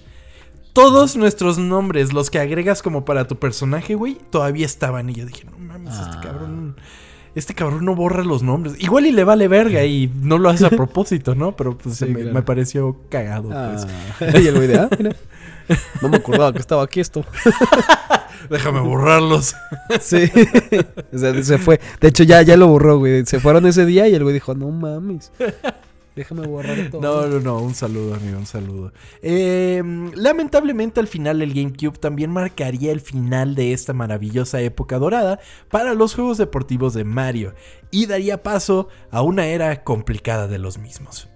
[0.72, 5.10] Todos nuestros nombres, los que agregas como para tu personaje, güey, todavía estaban.
[5.10, 6.20] Y yo dije, no mames, este Ah.
[6.22, 6.76] cabrón.
[7.36, 8.74] Este cabrón no borra los nombres.
[8.78, 11.54] Igual y le vale verga y no lo hace a propósito, ¿no?
[11.54, 12.32] Pero pues Sí, me, claro.
[12.32, 13.50] me pareció cagado.
[13.50, 13.86] pues.
[14.20, 14.38] Ah.
[14.42, 15.14] y el güey de, ah, mira.
[16.00, 17.24] No me acordaba que estaba aquí esto.
[18.50, 19.54] Déjame borrarlos.
[20.00, 20.30] Sí.
[21.12, 21.80] o sea, se fue.
[22.00, 23.26] De hecho, ya, ya lo borró, güey.
[23.26, 25.32] Se fueron ese día y el güey dijo, no mames.
[26.16, 27.02] Déjame borrar todo.
[27.02, 28.90] No, no, no, un saludo, amigo, un saludo.
[29.20, 29.82] Eh,
[30.14, 35.40] lamentablemente, al final, el GameCube también marcaría el final de esta maravillosa época dorada
[35.70, 37.54] para los juegos deportivos de Mario
[37.90, 41.28] y daría paso a una era complicada de los mismos.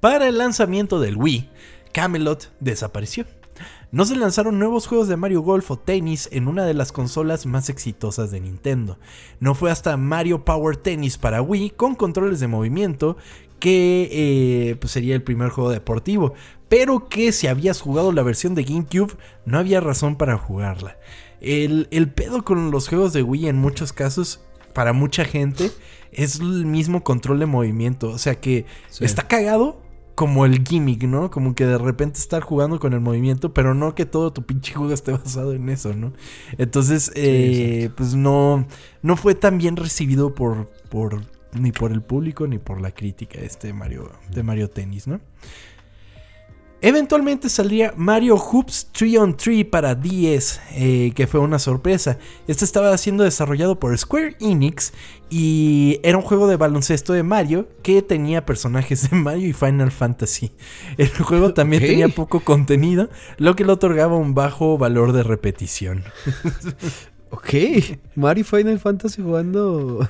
[0.00, 1.50] Para el lanzamiento del Wii,
[1.92, 3.26] Camelot desapareció.
[3.92, 7.44] No se lanzaron nuevos juegos de Mario Golf o Tennis en una de las consolas
[7.44, 8.98] más exitosas de Nintendo.
[9.40, 13.16] No fue hasta Mario Power Tennis para Wii con controles de movimiento
[13.60, 16.34] que eh, pues sería el primer juego deportivo,
[16.68, 20.96] pero que si habías jugado la versión de GameCube no había razón para jugarla.
[21.40, 24.40] El, el pedo con los juegos de Wii en muchos casos,
[24.72, 25.70] para mucha gente,
[26.12, 29.04] es el mismo control de movimiento, o sea que Sí.
[29.04, 29.80] está cagado
[30.14, 31.30] como el gimmick, ¿no?
[31.30, 34.74] Como que de repente estar jugando con el movimiento, pero no que todo tu pinche
[34.74, 36.12] juego esté basado en eso, ¿no?
[36.58, 38.66] Entonces, eh, pues no,
[39.02, 41.22] no fue tan bien recibido por, por
[41.54, 45.20] ni por el público ni por la crítica este Mario de Mario Tennis, ¿no?
[46.82, 52.16] Eventualmente saldría Mario Hoops 3 on 3 para 10, eh, que fue una sorpresa.
[52.48, 54.94] Este estaba siendo desarrollado por Square Enix
[55.28, 59.90] y era un juego de baloncesto de Mario que tenía personajes de Mario y Final
[59.90, 60.52] Fantasy.
[60.96, 66.04] El juego también tenía poco contenido, lo que le otorgaba un bajo valor de repetición.
[67.32, 67.54] Ok.
[68.16, 70.04] Mario Final Fantasy jugando.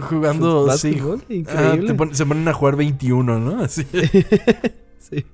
[0.00, 0.90] Jugando, sí.
[0.90, 1.86] Básquetbol, Ah, increíble.
[1.86, 3.60] te pon- se ponen a jugar 21, ¿no?
[3.64, 3.86] Así.
[4.98, 5.24] Sí.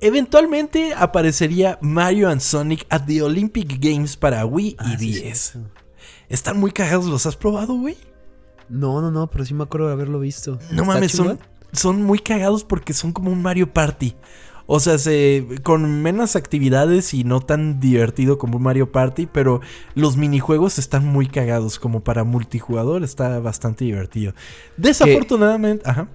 [0.00, 5.38] Eventualmente aparecería Mario and Sonic at the Olympic Games para Wii y Ah, sí, 10.
[5.38, 5.70] cierto.
[6.28, 7.96] Están muy cagados, ¿los has probado, güey?
[8.68, 10.52] No, no, no, pero sí me acuerdo de haberlo visto.
[10.72, 11.38] No ¿Está mames, son,
[11.72, 14.14] son muy cagados porque son como un Mario Party.
[14.66, 19.60] O sea, se, con menos actividades y no tan divertido como un Mario Party, pero
[19.94, 21.78] los minijuegos están muy cagados.
[21.78, 24.34] Como para multijugador está bastante divertido.
[24.76, 26.08] Desafortunadamente, ajá.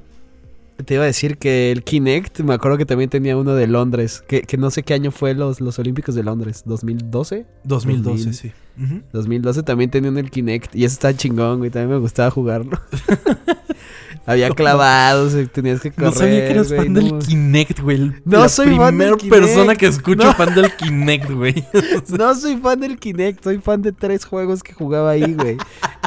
[0.86, 4.24] Te iba a decir que el Kinect, me acuerdo que también tenía uno de Londres,
[4.28, 7.46] que, que no sé qué año fue los, los Olímpicos de Londres, ¿2012?
[7.64, 8.34] 2012, 2000.
[8.34, 8.52] sí.
[8.78, 9.02] Ujú.
[9.14, 12.80] 2012 también tenía uno el Kinect y ese está chingón, güey, también me gustaba jugarlo.
[14.26, 16.12] Había clavados, y tenías que correr.
[16.12, 17.18] No sabía que eras güey, fan no del.
[17.20, 18.14] Kinect, güey.
[18.24, 19.80] No La soy fan del primer persona Kinect.
[19.80, 20.34] que escucho No.
[20.36, 21.66] fan del Kinect, güey.
[22.18, 25.58] No soy fan del Kinect, soy fan de tres juegos que jugaba ahí, güey.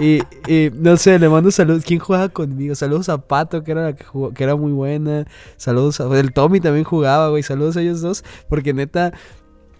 [0.00, 1.82] Y, y, no sé, le mando saludos.
[1.84, 2.74] ¿Quién jugaba conmigo?
[2.76, 5.26] Saludos a Pato, que era la que jugó- que era muy buena.
[5.56, 6.04] Saludos a.
[6.18, 7.42] El Tommy también jugaba, güey.
[7.42, 8.22] Saludos a ellos dos.
[8.48, 9.12] Porque neta,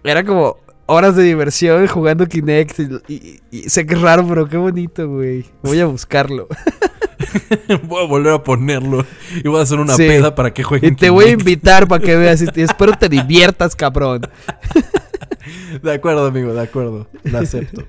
[0.03, 0.57] era como
[0.87, 2.79] horas de diversión jugando Kinect.
[3.07, 5.45] Y, y- y sé que es raro, pero qué bonito, güey.
[5.63, 6.47] Voy a buscarlo.
[7.83, 9.05] voy a volver a ponerlo.
[9.43, 10.07] Y voy a hacer una Sí.
[10.07, 12.41] peda para que Y jueguen te voy a invitar para que veas.
[12.41, 14.21] Y espero te diviertas, cabrón.
[15.81, 17.07] De acuerdo, amigo, de acuerdo.
[17.23, 17.83] Lo acepto.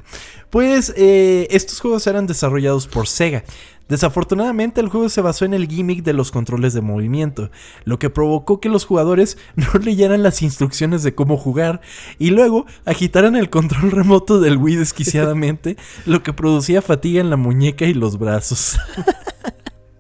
[0.51, 3.44] Pues eh, estos juegos eran desarrollados por Sega.
[3.88, 7.51] Desafortunadamente el juego se basó en el gimmick de los controles de movimiento,
[7.84, 11.80] lo que provocó que los jugadores no leyeran las instrucciones de cómo jugar
[12.18, 15.76] y luego agitaran el control remoto del Wii desquiciadamente,
[16.07, 18.78] lo que producía fatiga en la muñeca y los brazos.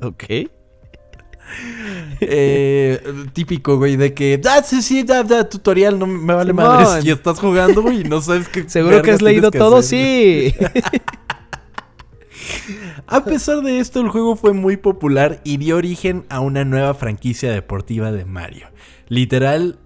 [0.02, 0.24] Ok.
[2.20, 3.00] Eh,
[3.32, 6.64] típico, güey, de que, ah, sí, sí, da, da, tutorial, no me vale Simón.
[6.64, 7.04] madres.
[7.04, 8.68] Y estás jugando, güey, y no sabes qué.
[8.68, 10.52] Seguro que has leído que todo, hacer.
[10.52, 10.54] sí.
[13.06, 16.94] A pesar de esto, el juego fue muy popular y dio origen a una nueva
[16.94, 18.68] franquicia deportiva de Mario.
[19.08, 19.78] Literal,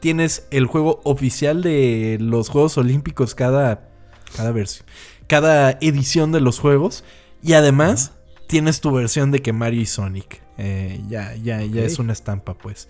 [0.00, 3.88] tienes el juego oficial de los Juegos Olímpicos cada,
[4.36, 4.86] cada versión,
[5.28, 7.04] cada edición de los juegos.
[7.42, 8.12] Y además,
[8.48, 10.43] tienes tu versión de que Mario y Sonic.
[10.58, 12.88] Eh, ya, ya, ya es una estampa, pues.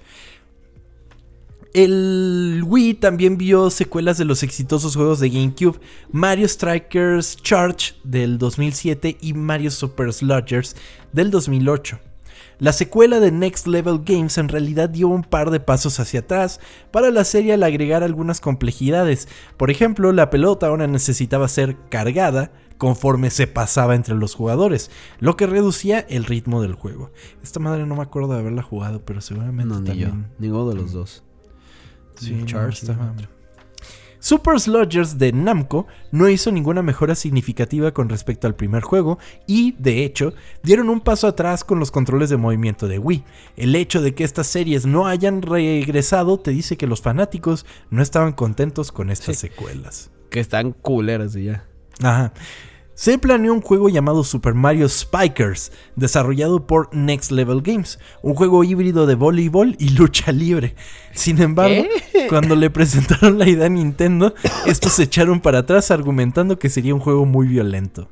[1.75, 5.81] El Wii también vio secuelas de los exitosos juegos de GameCube,
[6.13, 10.77] Mario Strikers Charge del 2007 y Mario Super Slugers
[11.13, 11.99] del 2008.
[12.61, 16.61] La secuela de Next Level Games en realidad dio un par de pasos hacia atrás
[16.93, 19.27] para la serie al agregar algunas complejidades.
[19.57, 25.37] Por ejemplo, la pelota ahora necesitaba ser cargada conforme se pasaba entre los jugadores, lo
[25.37, 27.11] que reducía el ritmo del juego.
[27.43, 30.09] Esta madre no me acuerdo de haberla jugado, pero seguramente No, ni yo.
[30.09, 30.33] también.
[30.39, 31.23] Ninguno de los dos.
[32.17, 32.45] Sí.
[34.21, 39.73] Super Sludgers de Namco no hizo ninguna mejora significativa con respecto al primer juego y,
[39.73, 43.23] de hecho, dieron un paso atrás con los controles de movimiento de Wii.
[43.57, 48.01] El hecho de que estas series no hayan regresado te dice que los fanáticos no
[48.01, 49.49] estaban contentos con estas Sí.
[49.49, 50.11] secuelas.
[50.31, 51.67] Que están culeras y ya.
[52.03, 52.33] Ajá.
[52.97, 58.63] Se planeó un juego llamado Super Mario Spikers, desarrollado por Next Level Games, un juego
[58.63, 60.77] híbrido de voleibol y lucha libre.
[61.13, 61.83] Sin embargo,
[62.29, 64.33] cuando le presentaron la idea a Nintendo,
[64.67, 68.09] estos se echaron para atrás argumentando que sería un juego muy violento.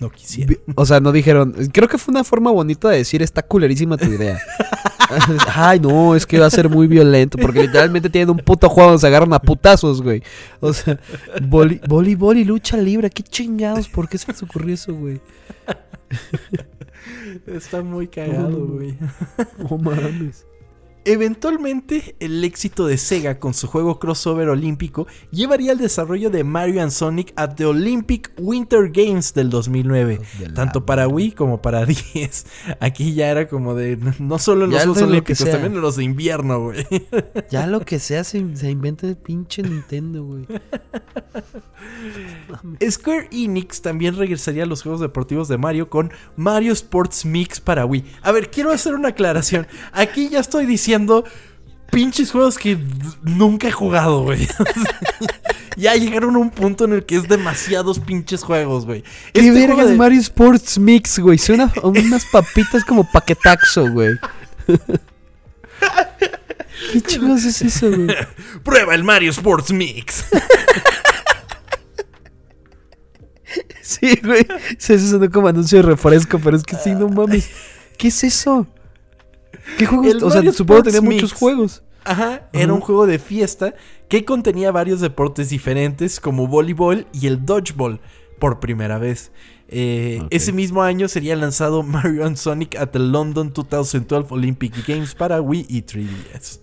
[0.00, 0.50] No quisiera.
[0.50, 1.54] Vi- O sea, no dijeron.
[1.72, 4.38] Creo que fue una forma bonita de decir está culerísima tu idea.
[5.54, 7.38] Ay, no, es que va a ser muy violento.
[7.38, 10.22] Porque literalmente tienen un puto juego donde se agarran a putazos, güey.
[10.60, 10.98] O sea,
[11.42, 13.10] voleibol y lucha libre.
[13.10, 15.20] Qué chingados, ¿por qué se les ocurrió eso, güey?
[17.46, 18.96] Está muy cagado, güey.
[19.58, 20.46] No mames.
[21.06, 26.82] Eventualmente, el éxito de Sega con su juego crossover olímpico llevaría al desarrollo de Mario
[26.82, 31.08] and Sonic at the Olympic Winter Games del 2009, Hijos de la tanto para.
[31.08, 32.46] Wii como para 10.
[32.80, 35.52] Aquí ya era como de no solo en los Juegos lo Olímpicos, sea.
[35.52, 36.84] también en los de invierno, güey.
[37.50, 40.46] Ya lo que sea se, se inventa el pinche Nintendo, güey.
[42.90, 47.86] Square Enix también regresaría a los juegos deportivos de Mario con Mario Sports Mix para
[47.86, 48.04] Wii.
[48.22, 49.66] A ver, quiero hacer una aclaración.
[49.92, 50.89] Aquí ya estoy diciendo
[51.90, 52.78] pinches juegos que
[53.22, 54.46] nunca he jugado, güey.
[55.76, 59.02] ya llegaron a un punto en el que es demasiados pinches juegos, güey.
[59.32, 61.38] ¿Qué Este vergas de- Mario Sports Mix, güey?
[61.38, 64.16] Suena a unas papitas como paquetaxo, güey.
[66.92, 68.08] ¿Qué chingos es eso, güey?
[68.64, 70.24] Prueba el Mario Sports Mix.
[73.82, 74.46] Sí, güey.
[74.78, 77.50] Se eso sonó como anuncio de refresco, pero es que sí, no mames.
[77.98, 78.66] ¿Qué es eso?
[79.78, 80.06] ¿Qué juegos?
[80.06, 81.82] El O sea, Mario supongo que tenía muchos juegos.
[82.04, 83.74] Ajá, era un juego de fiesta
[84.08, 88.00] que contenía varios deportes diferentes como voleibol y el dodgeball
[88.38, 89.32] por primera vez.
[89.68, 90.20] Eh.
[90.30, 95.40] Ese mismo año sería lanzado Mario and Sonic at the London 2012 Olympic Games para
[95.40, 96.60] Wii y 3DS.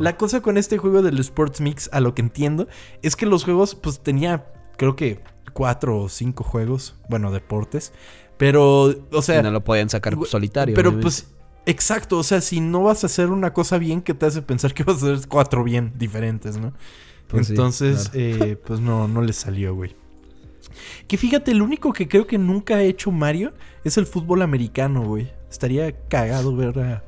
[0.00, 2.68] La cosa con este juego del Sports Mix, a lo que entiendo,
[3.02, 4.46] es que los juegos, pues tenía,
[4.76, 5.20] creo que
[5.52, 7.92] cuatro o cinco juegos, bueno, deportes,
[8.36, 10.74] pero, o sea, Y no lo podían sacar solitario.
[10.74, 11.02] pero obviamente.
[11.02, 11.28] pues,
[11.66, 14.72] exacto, o sea, si no vas a hacer una cosa bien, que te hace pensar
[14.74, 16.72] que vas a hacer cuatro bien diferentes, ¿no?
[17.28, 18.44] Pues sí, Entonces, claro.
[18.46, 19.94] eh, pues no, no le salió, güey.
[21.08, 23.52] Que fíjate, el único que creo que nunca ha hecho Mario
[23.84, 25.32] es el fútbol americano, güey.
[25.50, 26.92] Estaría cagado ver a.
[26.92, 27.02] a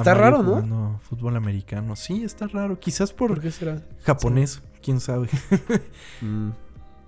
[0.00, 0.50] Está Mario raro, ¿no?
[0.50, 1.96] jugando Fútbol americano.
[1.96, 2.78] Sí, está raro.
[2.78, 3.82] Quizás por, ¿Por qué será?
[4.02, 5.28] japonés, quién sabe.
[6.20, 6.50] Mm.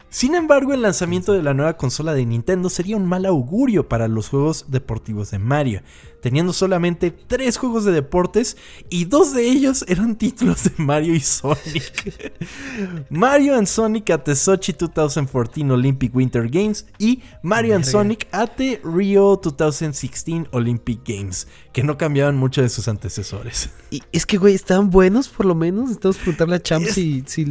[0.08, 4.08] Sin embargo, el lanzamiento de la nueva consola de Nintendo sería un mal augurio para
[4.08, 5.82] los juegos deportivos de Mario,
[6.22, 8.56] teniendo solamente tres juegos de deportes
[8.88, 12.32] y dos de ellos eran títulos de Mario y Sonic.
[13.10, 17.84] Mario and Sonic at the Sochi 2014 Olympic Winter Games y Mario and.
[17.84, 23.68] Sonic at the Rio 2016 Olympic Games, que no cambiaban mucho de sus antecesores.
[23.90, 25.90] Y es que, güey, estaban buenos por lo menos.
[25.90, 27.44] Estamos preguntarle a Champ Es- si, si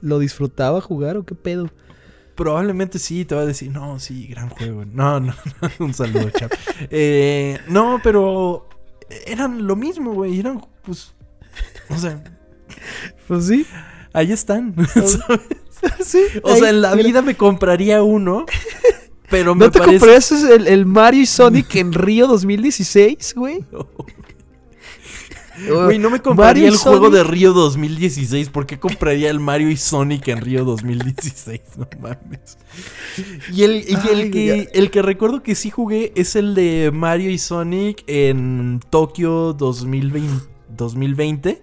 [0.00, 1.68] lo disfrutaba jugar o qué pedo.
[2.36, 4.84] Probablemente sí, te va a decir, no, sí, gran juego.
[4.84, 6.52] No, no, no, un saludo, chap.
[6.90, 8.68] Eh, no, pero
[9.26, 10.38] eran lo mismo, güey.
[10.38, 11.14] Eran, pues,
[11.88, 12.22] o sea,
[13.26, 13.66] Pues sí.
[14.12, 14.74] ahí están.
[14.94, 15.18] ¿sabes?
[16.04, 17.06] Sí, O ahí, sea, en la mira.
[17.08, 18.46] vida me compraría uno,
[19.30, 19.98] pero me ¿No te parece...
[19.98, 23.64] comprarías el, el Mario y Sonic en Río 2016, güey?
[25.68, 27.24] Güey, no me compraría Mario el juego de.
[27.24, 28.50] Río 2016.
[28.50, 31.60] ¿Por qué compraría el Mario y Sonic en Río 2016?
[31.78, 32.58] No mames.
[33.52, 36.90] Y el, y el Ay, que, el que recuerdo que sí jugué es el de
[36.92, 40.44] Mario y Sonic en Tokio 2020.
[40.76, 41.62] 2020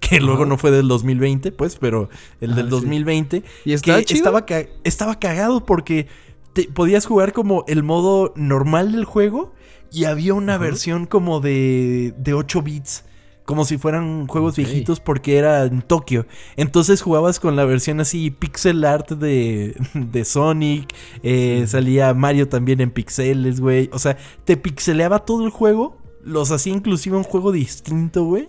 [0.00, 2.08] que luego no fue del 2020, pues, pero
[2.40, 2.70] el Ah, del sí.
[2.70, 3.44] 2020.
[3.64, 4.18] ¿Y estaba que chido?
[4.18, 6.08] Estaba, ca- estaba cagado porque
[6.54, 9.54] te- podías jugar como el modo normal del juego
[9.92, 10.64] y había una Ajá.
[10.64, 13.04] versión como de, de 8 bits.
[13.52, 16.26] Como si fueran juegos viejitos porque era en Tokio.
[16.56, 20.90] Entonces jugabas con la versión así pixel art de, de Sonic.
[21.22, 23.90] eh, Salía Mario también en pixeles, güey.
[23.92, 25.98] O sea, te pixeleaba todo el juego.
[26.24, 28.48] Los hacía inclusive un juego distinto, güey.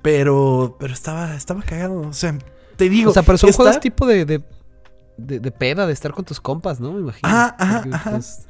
[0.00, 2.00] Pero, pero estaba, estaba cagado.
[2.00, 2.34] O sea,
[2.76, 3.10] te digo.
[3.10, 4.42] o sea, pero son está- juegos tipo de, de,
[5.18, 6.92] de, de peda, de estar con tus compas, ¿no?
[6.92, 7.28] Me imagino.
[7.28, 8.10] Ajá, ajá.
[8.12, 8.46] pues,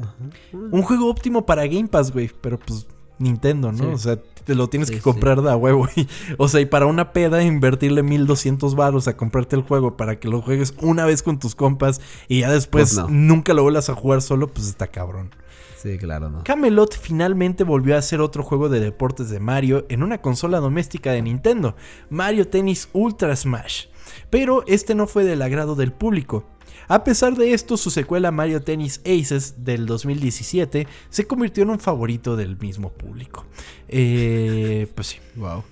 [0.00, 0.14] ajá.
[0.52, 2.30] Un juego óptimo para Game Pass, güey.
[2.40, 2.86] Pero pues
[3.18, 3.78] Nintendo, ¿no?
[3.78, 3.84] Sí.
[3.86, 5.04] O sea, te lo tienes Sí, que sí.
[5.04, 5.88] comprar de a huevo.
[5.96, 6.06] y-
[6.38, 10.28] o sea, y para una peda invertirle 1200 baros a comprarte el juego para que
[10.28, 13.08] lo juegues una vez con tus compas y ya después Pues no.
[13.08, 15.30] nunca lo vuelvas a jugar solo, pues está cabrón.
[15.76, 16.42] Sí, claro, ¿no?
[16.44, 21.12] Camelot finalmente volvió a hacer otro juego de deportes de Mario en una consola doméstica
[21.12, 21.76] de Nintendo,
[22.08, 23.86] Mario Tennis Ultra Smash.
[24.30, 26.44] Pero este no fue del agrado del público.
[26.88, 31.78] A pesar de esto, su secuela Mario Tennis Aces del 2017 se convirtió en un
[31.78, 33.44] favorito del mismo público.
[33.88, 35.62] Eh, pues sí, Wow.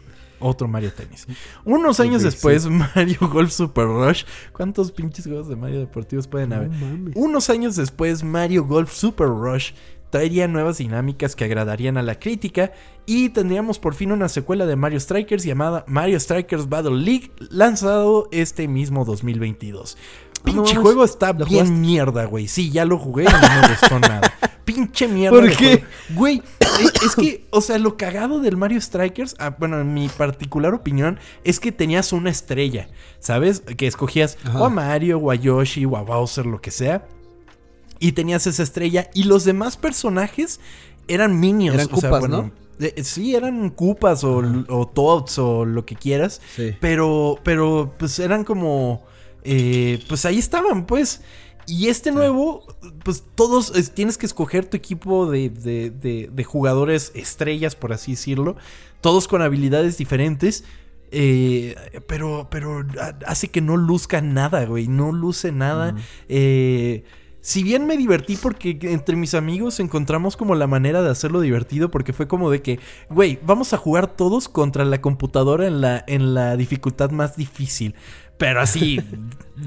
[0.40, 1.26] otro Mario Tennis.
[1.64, 4.24] Unos años después, Mario Golf Super Rush.
[4.52, 6.70] ¿Cuántos pinches juegos de Mario deportivos pueden haber?
[7.14, 9.72] Unos años después, Mario Golf Super Rush
[10.10, 12.72] traería nuevas dinámicas que agradarían a la crítica
[13.06, 18.28] y tendríamos por fin una secuela de Mario Strikers llamada Mario Strikers Battle League, lanzado
[18.30, 19.96] este mismo 2022.
[20.44, 21.80] Pinche juego está ¿lo bien jugaste?
[21.80, 22.48] mierda, güey.
[22.48, 24.32] Sí, ya lo jugué y no me gustó nada.
[24.64, 25.38] Pinche mierda.
[25.38, 25.84] ¿Por qué?
[26.10, 30.08] Güey, eh, es que, o sea, lo cagado del Mario Strikers, ah, bueno, en mi
[30.08, 32.88] particular opinión, es que tenías una estrella,
[33.18, 33.60] ¿sabes?
[33.60, 34.60] Que escogías Ajá.
[34.60, 37.06] o a Mario, o a Yoshi, o a Bowser, lo que sea.
[37.98, 39.10] Y tenías esa estrella.
[39.14, 40.60] Y los demás personajes
[41.08, 41.74] eran minions.
[41.74, 46.40] Eran o sea, bueno, eh, sí, eran Koopas o, o o lo que quieras.
[46.56, 46.74] Sí.
[46.80, 49.04] Pero, pero, pues eran como.
[49.44, 51.22] Eh, pues ahí estaban, pues.
[51.66, 52.66] Y este nuevo,
[53.04, 58.12] pues todos tienes que escoger tu equipo de, de- de- de jugadores estrellas, por así
[58.12, 58.56] decirlo.
[59.00, 60.64] Todos con habilidades diferentes.
[61.14, 61.76] eh,
[62.08, 64.88] pero, pero ha- hace que no luzca nada, güey.
[64.88, 65.94] No luce nada.
[66.28, 67.04] Eh,
[67.42, 71.90] si bien me divertí porque entre mis amigos encontramos como la manera de hacerlo divertido
[71.90, 72.78] porque fue como de que,
[73.10, 77.94] güey, vamos a jugar todos contra la computadora en la, en la dificultad más difícil.
[78.42, 79.00] Pero así,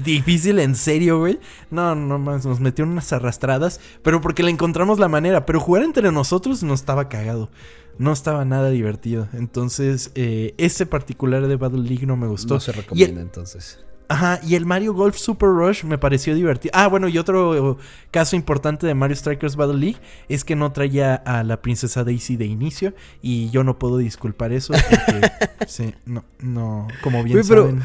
[0.04, 1.38] difícil en serio, güey.
[1.70, 5.46] No, no más, nos metieron unas arrastradas, pero porque le encontramos la manera.
[5.46, 7.50] Pero jugar entre nosotros no estaba cagado.
[7.98, 9.28] No estaba nada divertido.
[9.32, 12.54] Entonces, eh, ese particular de Battle League no me gustó.
[12.54, 13.80] No se el- recomienda entonces.
[14.08, 16.70] Ajá, y el Mario Golf Super Rush me pareció divertido.
[16.76, 17.76] Ah, bueno, y otro eh,
[18.12, 19.96] caso importante de Mario Strikers Battle League
[20.28, 24.52] es que no traía a la princesa Daisy de inicio y yo no puedo disculpar
[24.52, 25.28] eso porque,
[25.66, 27.82] sí, no, no, como bien Güey, pero- saben,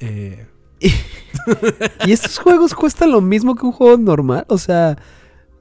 [0.00, 0.46] eh,
[2.06, 4.44] ¿Y estos juegos cuestan lo mismo que un juego normal?
[4.48, 4.96] O sea,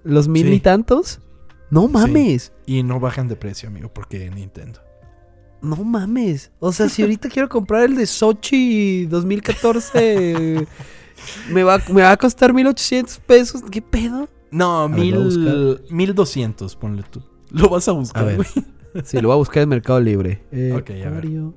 [0.03, 0.53] los mil Sí.
[0.53, 1.19] y tantos.
[1.71, 2.51] No mames.
[2.65, 4.79] y no bajan de precio, amigo, porque Nintendo.
[5.61, 6.51] No mames.
[6.59, 10.65] O sea, si ahorita quiero comprar el de Sochi 2014,
[11.51, 13.61] me, va, me va a costar 1800 pesos.
[13.69, 14.27] ¿Qué pedo?
[14.51, 17.21] No, ver, a mil, mil doscientos, ponle tú.
[17.51, 18.37] Lo vas a A buscar, ver.
[18.37, 18.47] güey.
[19.03, 20.41] Sí, lo voy a buscar en Mercado Libre.
[20.51, 21.11] Eh, Ok, a ver.
[21.13, 21.53] Mario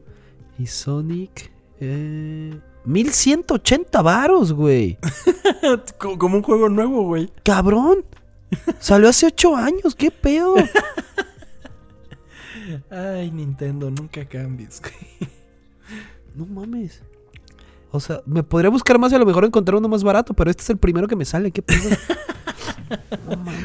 [0.58, 1.50] y Sonic.
[1.80, 4.98] Eh, 1180 varos, güey.
[5.98, 7.30] Co- Como un juego nuevo, güey.
[7.44, 8.04] Cabrón.
[8.80, 9.94] Salió hace 8 años.
[9.96, 10.54] ¿Qué pedo?
[12.90, 14.80] Ay, Nintendo, nunca cambies.
[14.80, 15.30] güey.
[16.34, 17.02] No mames.
[17.90, 20.50] O sea, me podría buscar más y a lo mejor encontrar uno más barato, pero
[20.50, 21.50] este es el primero que me sale.
[21.50, 21.90] ¿Qué pedo?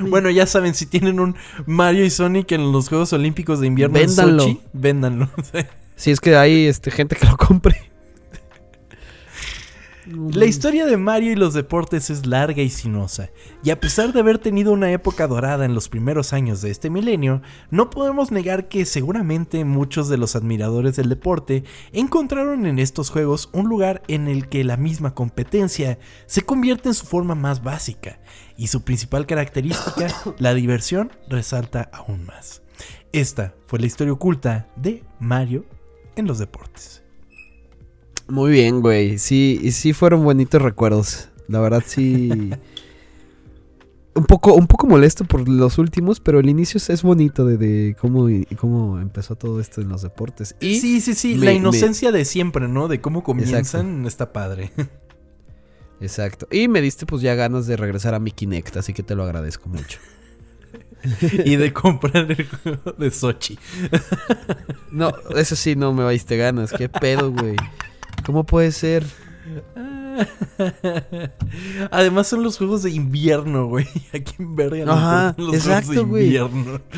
[0.10, 3.96] Bueno, ya saben, si tienen un Mario y Sonic en los Juegos Olímpicos de Invierno
[4.00, 4.44] Véndanlo.
[4.44, 5.30] en Sochi, véndanlo.
[5.98, 7.92] Si es que hay este, gente que lo compre.
[10.10, 13.30] La historia de Mario y los deportes es larga y sinuosa,
[13.62, 16.90] y a pesar de haber tenido una época dorada en los primeros años de este
[16.90, 17.42] milenio,
[17.72, 23.50] no podemos negar que seguramente muchos de los admiradores del deporte encontraron en estos juegos
[23.52, 28.22] un lugar en el que la misma competencia se convierte en su forma más básica,
[28.56, 32.62] y su principal característica, la diversión, resalta aún más.
[33.12, 35.66] Esta fue la historia oculta de Mario
[36.16, 37.07] en los deportes.
[38.28, 39.18] Muy bien, güey.
[39.18, 41.30] Sí, y sí fueron bonitos recuerdos.
[41.48, 42.52] La verdad, sí.
[44.16, 47.96] un poco, un poco molesto por los últimos, pero el inicio es, bonito de, de
[48.00, 50.56] cómo, cómo empezó todo esto en los deportes.
[50.60, 51.36] Y sí, sí, sí.
[51.36, 52.88] me- la me- inocencia de siempre, ¿no?
[52.88, 54.08] De cómo comienzan Exacto.
[54.08, 54.72] está padre.
[56.02, 56.48] Exacto.
[56.52, 59.24] Y me diste pues ya ganas de regresar a mi Kinect, así que te lo
[59.24, 60.00] agradezco mucho.
[61.46, 63.58] y de comprar el juego de Sochi.
[64.92, 66.72] No, eso sí, no me diste ganas.
[66.72, 67.56] ¿Qué pedo, güey?
[68.28, 69.06] ¿Cómo puede ser?
[71.92, 73.88] Además son los juegos de invierno, güey.
[74.14, 76.26] ¿A quién verga Ajá, los exacto, juegos de güey.
[76.26, 76.82] invierno?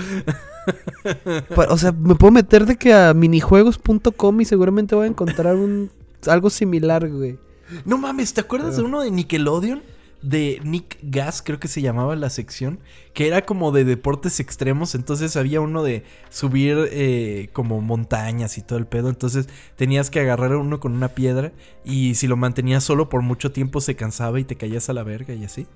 [1.69, 5.91] O sea, me puedo meter de que a minijuegos.com y seguramente voy a encontrar un
[6.27, 7.37] algo similar, güey.
[7.85, 9.83] No mames, ¿te acuerdas de uno de Nickelodeon?
[10.21, 12.79] De Nick Gas, creo que se llamaba la sección,
[13.13, 18.61] que era como de deportes extremos, entonces había uno de subir eh, como montañas y
[18.61, 19.47] todo el pedo, entonces
[19.77, 21.53] tenías que agarrar a uno con una piedra
[21.85, 25.03] y si lo mantenías solo por mucho tiempo se cansaba y te caías a la
[25.03, 25.67] verga y así.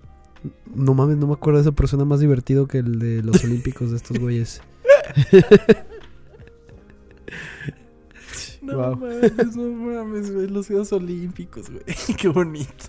[0.76, 3.92] No mames, no me acuerdo de esa persona más divertido que el de los olímpicos
[3.92, 4.62] de estos güeyes.
[8.62, 8.96] No Wow.
[8.96, 11.84] mames, no mames, güey, los Juegos Olímpicos, güey,
[12.18, 12.86] qué bonito.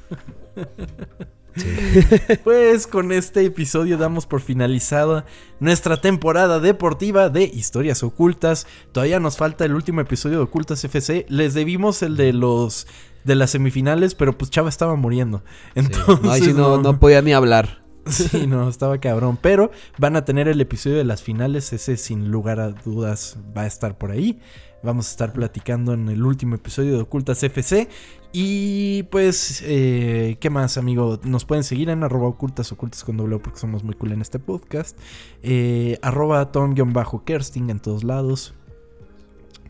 [2.45, 5.25] Pues con este episodio damos por finalizada
[5.61, 8.67] nuestra temporada deportiva de historias ocultas.
[8.93, 11.27] Todavía nos falta el último episodio de Ocultas FC.
[11.29, 12.87] Les debimos el de los
[13.25, 15.43] de las semifinales, pero pues Chava estaba muriendo.
[15.75, 17.85] Entonces No, ahí sí no, no podía ni hablar.
[18.11, 19.39] Sí, no, estaba cabrón.
[19.41, 21.73] Pero van a tener el episodio de las finales.
[21.73, 24.41] Ese, sin lugar a dudas, va a estar por ahí.
[24.85, 27.89] Vamos a estar platicando en el último episodio de Ocultas FC.
[28.33, 31.19] Y pues, eh, ¿qué más, amigo?
[31.23, 34.39] Nos pueden seguir en arroba ocultas, ocultas con doble porque somos muy cool en este
[34.39, 34.99] podcast.
[35.43, 38.55] Eh, arroba tom-kersting en todos lados.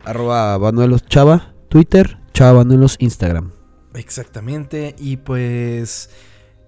[0.05, 3.53] Arroba Banuelos Chava, Twitter, Chava Banuelos, Instagram.
[3.95, 4.97] Exactamente.
[4.99, 6.11] Y pues.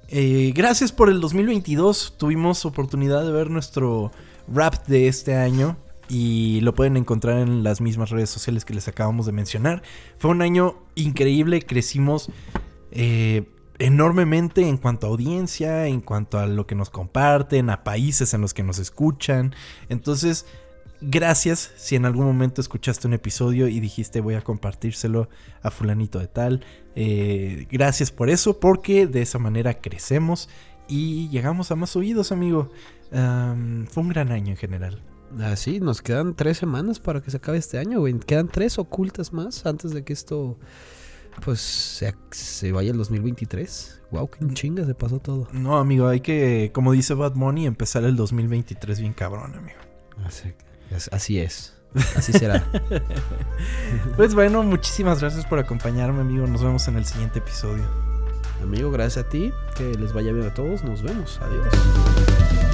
[0.09, 2.15] eh, gracias por el 2022.
[2.17, 4.13] Tuvimos oportunidad de ver nuestro
[4.47, 5.77] rap de este año.
[6.09, 9.83] Y lo pueden encontrar en las mismas redes sociales que les acabamos de mencionar.
[10.19, 11.63] Fue un año increíble.
[11.63, 12.31] Crecimos
[12.93, 13.49] eh,
[13.79, 18.41] enormemente en cuanto a audiencia, en cuanto a lo que nos comparten, a países en
[18.41, 19.55] los que nos escuchan.
[19.89, 20.47] Entonces,
[21.01, 25.29] gracias si en algún momento escuchaste un episodio y dijiste voy a compartírselo
[25.63, 26.65] a fulanito de tal.
[26.95, 30.49] Eh, gracias por eso, porque de esa manera crecemos
[30.89, 32.71] y llegamos a más oídos, amigo.
[33.13, 35.03] Am, fue un gran año en general.
[35.41, 38.19] Así, nos quedan tres semanas para que se acabe este año, güey.
[38.19, 40.59] Quedan tres ocultas más antes de que esto,
[41.45, 44.03] pues, se, se vaya el 2023.
[44.13, 45.49] Wow, qué chinga se pasó todo.
[45.53, 49.79] No, amigo, hay que, como dice Bad Money, empezar el 2023 bien cabrón, amigo.
[50.25, 50.55] Así,
[51.11, 51.77] así es.
[52.17, 52.65] Así será.
[54.17, 56.47] Pues bueno, muchísimas gracias por acompañarme, amigo.
[56.47, 57.85] Nos vemos en el siguiente episodio.
[58.63, 59.53] Amigo, gracias a ti.
[59.77, 60.85] Que les vaya bien a todos.
[60.85, 61.39] Nos vemos.
[61.43, 62.66] Adiós.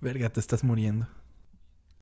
[0.00, 1.06] Verga, te estás muriendo.